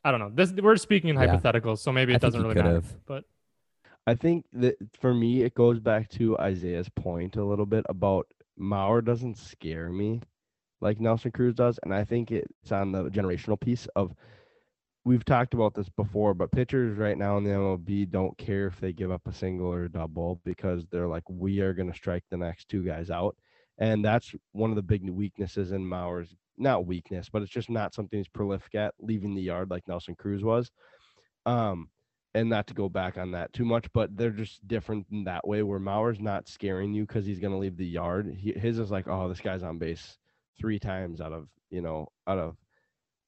I 0.04 0.12
don't 0.12 0.20
know. 0.20 0.32
This 0.34 0.52
we're 0.52 0.78
speaking 0.78 1.10
in 1.10 1.16
yeah. 1.16 1.28
hypotheticals, 1.28 1.80
so 1.80 1.92
maybe 1.92 2.14
it 2.14 2.18
I 2.18 2.20
doesn't 2.20 2.42
really 2.42 2.56
matter. 2.56 2.76
Have. 2.76 3.06
But 3.06 3.26
I 4.08 4.16
think 4.16 4.46
that 4.54 4.78
for 5.00 5.14
me, 5.14 5.44
it 5.44 5.54
goes 5.54 5.80
back 5.80 6.10
to 6.12 6.38
Isaiah's 6.40 6.90
point 6.90 7.36
a 7.36 7.44
little 7.44 7.68
bit 7.68 7.86
about 7.90 8.28
Mauer 8.60 9.04
doesn't 9.04 9.38
scare 9.38 9.90
me 9.90 10.22
like 10.82 11.00
Nelson 11.00 11.32
Cruz 11.32 11.54
does, 11.54 11.80
and 11.84 11.94
I 11.94 12.04
think 12.04 12.32
it's 12.32 12.72
on 12.72 12.92
the 12.92 13.10
generational 13.10 13.60
piece 13.60 13.88
of 13.96 14.16
we've 15.04 15.26
talked 15.26 15.54
about 15.54 15.74
this 15.74 15.90
before, 15.90 16.34
but 16.34 16.52
pitchers 16.52 16.98
right 16.98 17.18
now 17.18 17.38
in 17.38 17.44
the 17.44 17.50
MLB 17.50 18.10
don't 18.10 18.38
care 18.38 18.68
if 18.68 18.80
they 18.80 18.94
give 18.94 19.12
up 19.12 19.28
a 19.28 19.34
single 19.34 19.74
or 19.74 19.86
a 19.86 19.92
double 19.92 20.40
because 20.44 20.86
they're 20.92 21.08
like, 21.08 21.24
we 21.28 21.60
are 21.60 21.74
going 21.74 21.90
to 21.92 21.98
strike 21.98 22.24
the 22.30 22.38
next 22.38 22.70
two 22.70 22.84
guys 22.84 23.10
out. 23.10 23.36
And 23.80 24.06
that's 24.06 24.36
one 24.52 24.70
of 24.70 24.76
the 24.76 24.84
big 24.84 25.10
weaknesses 25.10 25.72
in 25.72 25.88
Mauer's, 25.88 26.36
not 26.58 26.86
weakness, 26.86 27.30
but 27.30 27.42
it's 27.42 27.52
just 27.52 27.70
not 27.70 27.96
something 27.96 28.20
he's 28.20 28.28
prolific 28.28 28.76
at 28.76 28.94
leaving 29.00 29.34
the 29.34 29.42
yard 29.42 29.72
like 29.72 29.88
Nelson 29.88 30.16
Cruz 30.16 30.44
was. 30.44 30.70
Um, 31.48 31.90
and 32.34 32.50
not 32.50 32.68
to 32.68 32.74
go 32.74 32.88
back 32.88 33.18
on 33.18 33.32
that 33.32 33.52
too 33.52 33.66
much, 33.66 33.92
but 33.94 34.16
they're 34.16 34.30
just 34.30 34.66
different 34.68 35.08
in 35.12 35.24
that 35.26 35.46
way 35.48 35.64
where 35.64 35.80
Mauer's 35.80 36.20
not 36.20 36.48
scaring 36.48 36.94
you 36.94 37.06
because 37.06 37.26
he's 37.26 37.40
going 37.40 37.52
to 37.52 37.60
leave 37.60 37.76
the 37.76 37.86
yard. 37.86 38.38
He, 38.38 38.54
his 38.54 38.80
is 38.80 38.92
like, 38.92 39.08
oh, 39.08 39.28
this 39.28 39.42
guy's 39.42 39.64
on 39.64 39.80
base 39.80 40.18
three 40.60 40.80
times 40.80 41.20
out 41.20 41.34
of, 41.34 41.48
you 41.72 41.82
know, 41.82 42.08
out 42.28 42.38
of 42.38 42.56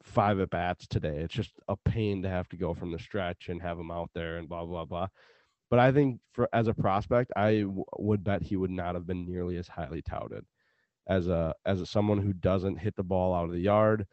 five 0.03 0.39
at 0.39 0.49
bats 0.49 0.87
today. 0.87 1.17
It's 1.19 1.33
just 1.33 1.51
a 1.67 1.75
pain 1.75 2.23
to 2.23 2.29
have 2.29 2.49
to 2.49 2.57
go 2.57 2.73
from 2.73 2.91
the 2.91 2.99
stretch 2.99 3.49
and 3.49 3.61
have 3.61 3.79
him 3.79 3.91
out 3.91 4.09
there 4.13 4.37
and 4.37 4.49
blah 4.49 4.65
blah 4.65 4.85
blah. 4.85 5.07
But 5.69 5.79
I 5.79 5.91
think 5.91 6.19
for 6.33 6.47
as 6.53 6.67
a 6.67 6.73
prospect, 6.73 7.31
I 7.35 7.61
w- 7.61 7.85
would 7.97 8.23
bet 8.23 8.43
he 8.43 8.55
would 8.55 8.71
not 8.71 8.95
have 8.95 9.07
been 9.07 9.25
nearly 9.25 9.57
as 9.57 9.67
highly 9.67 10.01
touted 10.01 10.45
as 11.07 11.27
a 11.27 11.55
as 11.65 11.81
a, 11.81 11.85
someone 11.85 12.19
who 12.19 12.33
doesn't 12.33 12.77
hit 12.77 12.95
the 12.95 13.03
ball 13.03 13.33
out 13.33 13.45
of 13.45 13.51
the 13.51 13.59
yard. 13.59 14.05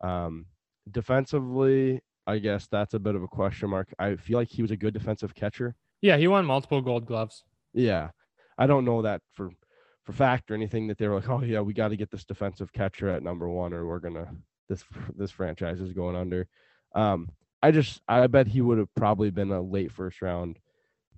Um, 0.00 0.46
defensively, 0.90 2.00
I 2.26 2.38
guess 2.38 2.66
that's 2.66 2.94
a 2.94 2.98
bit 2.98 3.14
of 3.14 3.22
a 3.22 3.28
question 3.28 3.70
mark. 3.70 3.92
I 3.98 4.16
feel 4.16 4.38
like 4.38 4.48
he 4.48 4.62
was 4.62 4.70
a 4.70 4.76
good 4.76 4.94
defensive 4.94 5.34
catcher. 5.34 5.74
Yeah, 6.02 6.16
he 6.16 6.28
won 6.28 6.44
multiple 6.44 6.82
Gold 6.82 7.06
Gloves. 7.06 7.44
Yeah, 7.72 8.10
I 8.58 8.66
don't 8.66 8.84
know 8.84 9.02
that 9.02 9.22
for 9.32 9.50
for 10.04 10.12
fact 10.12 10.50
or 10.50 10.54
anything 10.54 10.86
that 10.88 10.98
they 10.98 11.08
were 11.08 11.16
like, 11.16 11.28
oh 11.28 11.42
yeah, 11.42 11.60
we 11.60 11.72
got 11.72 11.88
to 11.88 11.96
get 11.96 12.10
this 12.10 12.24
defensive 12.24 12.72
catcher 12.72 13.08
at 13.08 13.22
number 13.22 13.48
one, 13.48 13.72
or 13.72 13.86
we're 13.86 14.00
gonna 14.00 14.28
this 14.68 14.84
this 15.16 15.30
franchise 15.30 15.80
is 15.80 15.92
going 15.92 16.16
under. 16.16 16.48
Um, 16.94 17.30
I 17.62 17.70
just 17.70 18.00
I 18.08 18.26
bet 18.26 18.46
he 18.46 18.60
would 18.60 18.78
have 18.78 18.94
probably 18.94 19.30
been 19.30 19.50
a 19.50 19.60
late 19.60 19.92
first 19.92 20.22
round, 20.22 20.58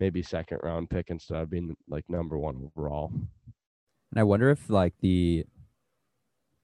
maybe 0.00 0.22
second 0.22 0.60
round 0.62 0.90
pick 0.90 1.10
instead 1.10 1.42
of 1.42 1.50
being 1.50 1.76
like 1.88 2.04
number 2.08 2.38
one 2.38 2.70
overall. 2.76 3.12
And 4.10 4.18
I 4.18 4.22
wonder 4.22 4.50
if 4.50 4.70
like 4.70 4.94
the 5.00 5.44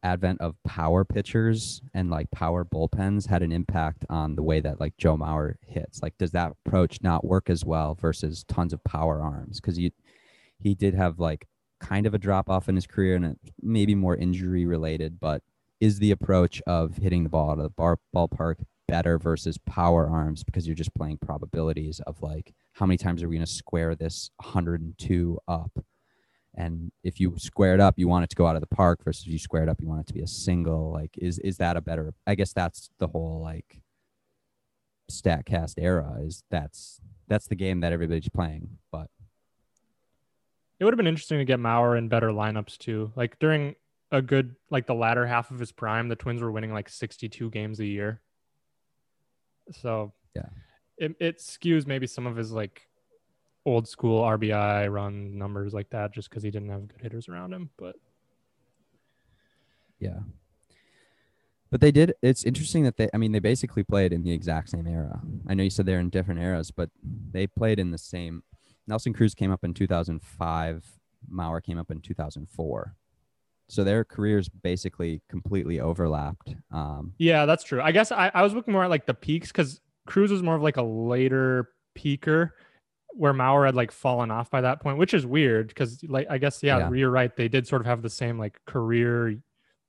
advent 0.05 0.41
of 0.41 0.55
power 0.65 1.05
pitchers 1.05 1.81
and 1.95 2.11
like 2.11 2.31
power 2.31 2.65
bullpens 2.65 3.27
had 3.27 3.43
an 3.43 3.51
impact 3.51 4.05
on 4.11 4.37
the 4.37 4.43
way 4.43 4.61
that 4.61 4.79
like 4.79 4.97
Joe 4.99 5.17
Mauer 5.17 5.55
hits. 5.67 6.03
Like, 6.03 6.17
does 6.19 6.31
that 6.33 6.53
approach 6.67 7.01
not 7.03 7.25
work 7.25 7.49
as 7.49 7.65
well 7.65 7.95
versus 7.95 8.45
tons 8.45 8.73
of 8.73 8.85
power 8.85 9.21
arms? 9.21 9.61
Because 9.61 9.79
you 9.79 9.91
he 10.59 10.75
did 10.75 10.95
have 10.95 11.19
like 11.19 11.49
kind 11.81 12.07
of 12.07 12.15
a 12.15 12.19
drop 12.19 12.49
off 12.49 12.69
in 12.69 12.75
his 12.75 12.87
career 12.87 13.17
and 13.17 13.37
maybe 13.61 13.95
more 13.95 14.17
injury 14.17 14.67
related, 14.67 15.19
but 15.19 15.43
is 15.85 15.99
the 15.99 16.13
approach 16.13 16.63
of 16.67 16.97
hitting 16.97 17.25
the 17.25 17.29
ball 17.29 17.51
out 17.51 17.59
of 17.59 17.65
the 17.65 17.69
bar, 17.69 17.99
ballpark 18.17 18.55
better 18.89 19.19
versus 19.19 19.59
power 19.67 20.09
arms 20.09 20.43
because 20.43 20.67
you're 20.67 20.75
just 20.75 20.95
playing 20.95 21.19
probabilities 21.19 22.01
of 22.07 22.23
like 22.23 22.55
how 22.73 22.87
many 22.87 22.97
times 22.97 23.23
are 23.23 23.29
we 23.29 23.37
going 23.37 23.47
to 23.47 23.53
square 23.53 23.95
this 23.95 24.31
102 24.37 25.39
up 25.47 25.71
and 26.55 26.91
if 27.03 27.21
you 27.21 27.35
square 27.37 27.75
it 27.75 27.81
up 27.81 27.99
you 27.99 28.09
want 28.09 28.25
it 28.25 28.31
to 28.31 28.37
go 28.37 28.47
out 28.47 28.57
of 28.57 28.63
the 28.63 28.75
park 28.75 29.05
versus 29.05 29.27
you 29.27 29.39
square 29.39 29.63
it 29.63 29.69
up 29.69 29.79
you 29.79 29.87
want 29.87 30.01
it 30.01 30.07
to 30.07 30.15
be 30.15 30.23
a 30.23 30.27
single 30.27 30.91
like 30.91 31.19
is 31.19 31.39
is 31.41 31.59
that 31.59 31.77
a 31.77 31.83
better 31.83 32.15
i 32.27 32.35
guess 32.35 32.55
that's 32.55 32.89
the 32.99 33.09
whole 33.09 33.41
like 33.43 33.83
statcast 35.11 35.75
era 35.77 36.19
is 36.23 36.45
that's 36.51 36.99
that's 37.29 37.47
the 37.47 37.55
game 37.55 37.81
that 37.81 37.93
everybody's 37.93 38.31
playing 38.31 38.79
but 38.91 39.11
it 40.79 40.85
would 40.85 40.93
have 40.93 40.99
been 40.99 41.07
interesting 41.07 41.39
to 41.39 41.45
get 41.45 41.61
Mauer 41.61 41.97
in 41.97 42.09
better 42.09 42.29
lineups 42.29 42.77
too. 42.79 43.13
Like 43.15 43.39
during 43.39 43.77
a 44.15 44.23
good 44.23 44.55
like 44.71 44.87
the 44.87 44.95
latter 44.95 45.27
half 45.27 45.51
of 45.51 45.59
his 45.59 45.73
prime, 45.73 46.09
the 46.09 46.17
Twins 46.17 46.41
were 46.41 46.53
winning 46.53 46.73
like 46.73 46.89
62 46.89 47.51
games 47.51 47.81
a 47.81 47.85
year. 47.85 48.21
So 49.73 50.13
yeah, 50.35 50.49
it, 50.97 51.17
it 51.19 51.39
skews 51.39 51.87
maybe 51.87 52.07
some 52.07 52.27
of 52.27 52.37
his 52.37 52.53
like 52.53 52.89
old 53.67 53.89
school 53.89 54.23
RBI 54.23 54.93
run 54.93 55.37
numbers 55.37 55.75
like 55.75 55.91
that 55.91 56.13
just 56.13 56.31
because 56.31 56.43
he 56.43 56.51
didn't 56.51 56.69
have 56.69 56.89
good 56.89 57.01
hitters 57.01 57.29
around 57.29 57.53
him. 57.53 57.71
But 57.77 57.97
yeah. 59.99 60.21
But 61.71 61.81
they 61.81 61.91
did. 61.91 62.15
It's 62.23 62.45
interesting 62.45 62.85
that 62.85 62.97
they. 62.97 63.09
I 63.13 63.17
mean, 63.17 63.33
they 63.33 63.41
basically 63.41 63.83
played 63.83 64.13
in 64.13 64.23
the 64.23 64.31
exact 64.31 64.69
same 64.69 64.87
era. 64.87 65.21
I 65.49 65.55
know 65.55 65.65
you 65.65 65.71
said 65.71 65.87
they're 65.87 65.99
in 65.99 66.11
different 66.11 66.41
eras, 66.41 66.71
but 66.71 66.91
they 67.03 67.49
played 67.49 67.81
in 67.81 67.91
the 67.91 67.99
same. 67.99 68.45
Nelson 68.87 69.13
Cruz 69.13 69.35
came 69.35 69.51
up 69.51 69.65
in 69.65 69.75
2005 69.75 70.85
Mauer 71.33 71.63
came 71.63 71.79
up 71.79 71.91
in 71.91 72.01
2004. 72.01 72.95
So 73.69 73.83
their 73.85 74.05
careers 74.05 74.49
basically 74.49 75.23
completely 75.29 75.81
overlapped. 75.81 76.55
Um, 76.71 77.15
Yeah, 77.19 77.47
that's 77.47 77.65
true. 77.65 77.81
I 77.81 77.93
guess 77.93 78.13
I, 78.13 78.31
I 78.35 78.43
was 78.43 78.53
looking 78.55 78.73
more 78.73 78.85
at 78.85 78.91
like 78.91 79.07
the 79.07 79.15
peaks 79.15 79.49
because 79.49 79.81
Cruz 80.07 80.31
was 80.31 80.43
more 80.43 80.55
of 80.55 80.63
like 80.63 80.77
a 80.77 80.83
later 80.83 81.71
peaker 81.99 82.51
where 83.17 83.33
Mauer 83.33 83.65
had 83.65 83.75
like 83.75 83.91
fallen 83.93 84.31
off 84.31 84.51
by 84.51 84.61
that 84.61 84.81
point, 84.81 84.99
which 84.99 85.15
is 85.15 85.25
weird 85.25 85.69
because 85.69 86.03
like 86.09 86.27
I 86.29 86.37
guess 86.39 86.63
yeah, 86.63 86.79
Yeah. 86.79 86.91
you're 86.93 87.11
right. 87.11 87.35
They 87.35 87.49
did 87.49 87.67
sort 87.67 87.81
of 87.81 87.87
have 87.87 88.03
the 88.03 88.11
same 88.11 88.39
like 88.39 88.59
career 88.67 89.37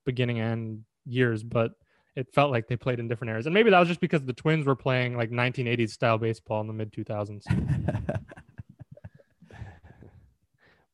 beginning 0.05 0.39
and 0.39 0.83
years, 1.05 1.43
but 1.43 1.71
it 2.15 2.33
felt 2.33 2.51
like 2.51 2.67
they 2.69 2.77
played 2.77 2.99
in 2.99 3.09
different 3.09 3.31
eras. 3.31 3.45
And 3.45 3.53
maybe 3.53 3.71
that 3.71 3.79
was 3.79 3.89
just 3.89 3.99
because 3.99 4.23
the 4.23 4.31
twins 4.31 4.65
were 4.65 4.75
playing 4.75 5.17
like 5.17 5.31
1980s 5.31 5.89
style 5.89 6.17
baseball 6.17 6.61
in 6.61 6.67
the 6.67 6.73
mid 6.73 6.93
2000s. 6.93 7.43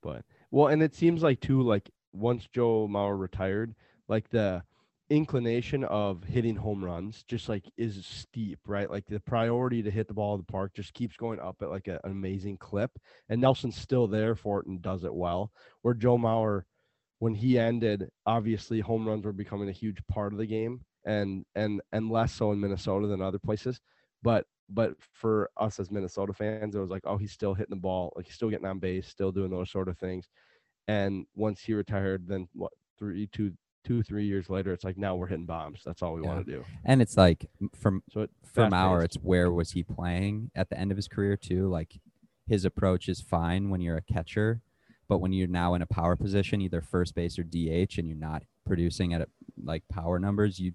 but 0.02 0.24
well, 0.50 0.68
and 0.68 0.82
it 0.82 0.96
seems 0.96 1.22
like 1.24 1.40
too, 1.40 1.62
like 1.62 1.90
once 2.14 2.48
Joe 2.54 2.88
Mauer 2.88 3.20
retired, 3.20 3.76
like 4.08 4.30
the 4.30 4.64
inclination 5.10 5.84
of 5.84 6.24
hitting 6.24 6.56
home 6.56 6.84
runs 6.84 7.24
just 7.28 7.50
like 7.50 7.66
is 7.78 8.06
steep, 8.06 8.60
right? 8.66 8.90
Like 8.90 9.06
the 9.08 9.20
priority 9.20 9.84
to 9.84 9.92
hit 9.92 10.08
the 10.08 10.14
ball 10.14 10.34
in 10.36 10.40
the 10.40 10.52
park 10.52 10.74
just 10.74 10.94
keeps 10.94 11.18
going 11.18 11.40
up 11.40 11.58
at 11.62 11.70
like 11.70 11.88
a- 11.90 12.00
an 12.06 12.12
amazing 12.12 12.58
clip. 12.58 12.92
And 13.28 13.42
Nelson's 13.42 13.76
still 13.76 14.08
there 14.08 14.36
for 14.36 14.62
it 14.62 14.68
and 14.68 14.82
does 14.82 15.04
it 15.04 15.14
well. 15.14 15.52
Where 15.82 15.94
Joe 15.94 16.18
Mauer, 16.18 16.64
when 17.20 17.36
he 17.36 17.60
ended, 17.60 18.10
obviously 18.26 18.80
home 18.80 19.06
runs 19.08 19.26
were 19.26 19.34
becoming 19.34 19.68
a 19.68 19.74
huge 19.74 20.00
part 20.08 20.32
of 20.32 20.40
the 20.40 20.46
game 20.46 20.86
and 21.06 21.46
and 21.56 21.82
and 21.92 22.10
less 22.10 22.32
so 22.34 22.52
in 22.52 22.60
Minnesota 22.62 23.08
than 23.08 23.22
other 23.22 23.40
places. 23.40 23.82
But 24.24 24.46
but 24.70 24.94
for 25.12 25.50
us 25.58 25.80
as 25.80 25.92
Minnesota 25.92 26.32
fans, 26.34 26.76
it 26.76 26.80
was 26.80 26.90
like, 26.90 27.04
oh, 27.06 27.18
he's 27.18 27.34
still 27.34 27.54
hitting 27.54 27.76
the 27.76 27.82
ball, 27.82 28.14
like 28.16 28.28
he's 28.28 28.36
still 28.36 28.50
getting 28.50 28.66
on 28.66 28.80
base, 28.80 29.08
still 29.08 29.32
doing 29.34 29.52
those 29.52 29.70
sort 29.70 29.90
of 29.90 29.98
things. 29.98 30.30
And 30.88 31.26
once 31.36 31.62
he 31.62 31.74
retired, 31.74 32.28
then 32.28 32.48
what 32.54 32.72
three, 32.98 33.28
two, 33.32 33.54
two, 33.84 34.04
three 34.04 34.26
years 34.26 34.50
later, 34.50 34.74
it's 34.74 34.84
like 34.84 34.98
now 34.98 35.16
we're 35.16 35.28
hitting 35.28 35.46
bombs. 35.46 35.82
That's 35.86 36.02
all 36.02 36.14
we 36.14 36.22
Yeah. 36.22 36.28
want 36.28 36.46
to 36.46 36.52
do. 36.52 36.64
and 36.86 37.02
it's 37.02 37.18
like 37.18 37.46
from 37.76 38.04
So 38.12 38.22
it, 38.22 38.30
Mauer, 38.56 39.02
fast-paced. 39.02 39.06
it's 39.06 39.16
where 39.24 39.52
was 39.52 39.72
he 39.72 39.84
playing 39.84 40.52
at 40.56 40.70
the 40.70 40.78
end 40.78 40.92
of 40.92 40.98
his 40.98 41.08
career 41.08 41.38
too? 41.38 41.68
Like 41.68 42.00
his 42.48 42.66
approach 42.66 43.08
is 43.08 43.22
fine 43.22 43.70
when 43.70 43.82
you're 43.82 43.98
a 43.98 44.02
catcher, 44.02 44.62
but 45.08 45.20
when 45.20 45.32
you're 45.34 45.48
now 45.48 45.74
in 45.74 45.82
a 45.82 45.88
power 45.88 46.16
position, 46.16 46.62
either 46.62 46.82
first 46.82 47.16
base 47.16 47.38
or 47.40 47.44
DH, 47.44 47.98
and 47.98 48.08
you're 48.08 48.18
not 48.18 48.44
producing 48.66 49.14
at 49.14 49.22
a, 49.22 49.28
like 49.64 49.84
power 49.90 50.20
numbers, 50.20 50.60
you 50.60 50.74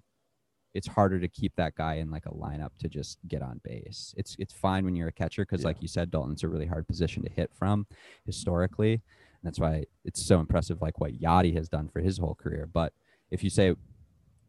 it's 0.73 0.87
harder 0.87 1.19
to 1.19 1.27
keep 1.27 1.55
that 1.55 1.73
guy 1.75 1.95
in 1.95 2.11
like 2.11 2.25
a 2.27 2.31
lineup 2.31 2.69
to 2.77 2.87
just 2.87 3.17
get 3.27 3.41
on 3.41 3.59
base. 3.63 4.13
It's 4.17 4.35
it's 4.37 4.53
fine 4.53 4.85
when 4.85 4.95
you're 4.95 5.07
a 5.07 5.11
catcher 5.13 5.43
because, 5.43 5.61
Yeah. 5.61 5.67
like 5.69 5.81
you 5.81 5.87
said, 5.87 6.11
Dalton's 6.11 6.43
a 6.43 6.47
really 6.49 6.67
hard 6.67 6.87
position 6.87 7.23
to 7.23 7.29
hit 7.29 7.51
from 7.53 7.87
historically. 8.25 9.01
That's 9.43 9.59
why 9.59 9.85
it's 10.03 10.25
so 10.25 10.39
impressive, 10.39 10.81
like 10.81 10.99
what 10.99 11.19
Yadi 11.19 11.55
has 11.55 11.69
done 11.69 11.87
for 11.89 12.01
his 12.01 12.17
whole 12.17 12.35
career. 12.35 12.67
But 12.71 12.93
if 13.31 13.43
you 13.43 13.49
say 13.49 13.75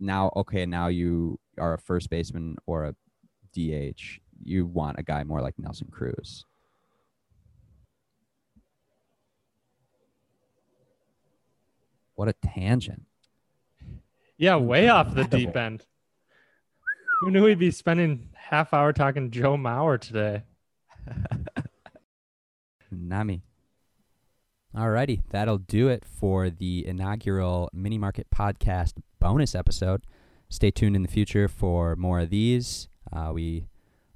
now, 0.01 0.33
okay, 0.37 0.67
now 0.67 0.89
you 0.89 1.39
are 1.59 1.75
a 1.75 1.79
first 1.79 2.11
baseman 2.11 2.57
or 2.67 2.85
a 2.85 2.95
DH, 3.53 4.21
you 4.45 4.67
want 4.67 4.99
a 4.99 5.03
guy 5.03 5.25
more 5.25 5.41
like 5.41 5.59
Nelson 5.59 5.89
Cruz. 5.91 6.45
What 12.15 12.29
a 12.29 12.35
tangent. 12.45 13.07
Yeah, 14.37 14.57
way 14.57 14.89
off 14.89 15.15
the 15.15 15.25
deep 15.25 15.57
end. 15.57 15.85
Who 17.21 17.31
knew 17.31 17.45
we'd 17.45 17.59
be 17.59 17.71
spending 17.71 18.29
half 18.35 18.73
hour 18.73 18.93
talking 18.93 19.31
Joe 19.31 19.57
Mauer 19.57 20.01
today? 20.01 20.43
Nami. 22.91 23.43
Alrighty, 24.77 25.23
that'll 25.31 25.59
do 25.59 25.89
it 25.89 26.05
for 26.05 26.51
the 26.51 26.87
inaugural 26.87 27.71
Minne 27.73 27.99
Market 27.99 28.27
Podcast 28.31 28.95
bonus 29.19 29.55
episode. 29.55 30.05
Stay 30.51 30.71
tuned 30.71 30.95
in 30.95 31.03
the 31.03 31.09
future 31.09 31.49
for 31.49 31.97
more 31.97 32.21
of 32.21 32.31
these. 32.31 32.89
Uh, 33.13 33.31
we 33.33 33.67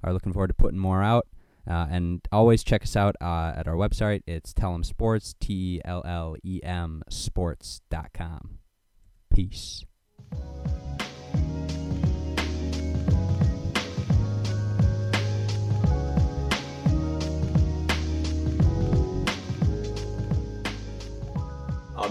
are 0.03 0.13
looking 0.13 0.31
forward 0.31 0.49
to 0.49 0.53
putting 0.53 0.79
more 0.79 1.03
out. 1.03 1.27
Uh, 1.69 1.87
and 1.89 2.27
always 2.31 2.63
check 2.63 2.83
us 2.83 2.95
out 2.95 3.15
uh, 3.21 3.53
at 3.55 3.67
our 3.67 3.75
website. 3.75 4.21
It's 4.27 4.53
Tellem 4.53 4.83
Sports, 4.83 5.33
T 5.39 5.77
E 5.77 5.81
L 5.85 6.01
L 6.05 6.35
E 6.43 6.59
M 6.61 7.03
Sports.com. 7.09 8.59
Peace. 9.33 9.85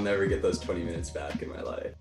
Never 0.03 0.27
get 0.27 0.43
those 0.43 0.59
20 0.59 0.83
minutes 0.83 1.11
back 1.11 1.43
in 1.43 1.49
my 1.49 1.61
life. 1.63 1.95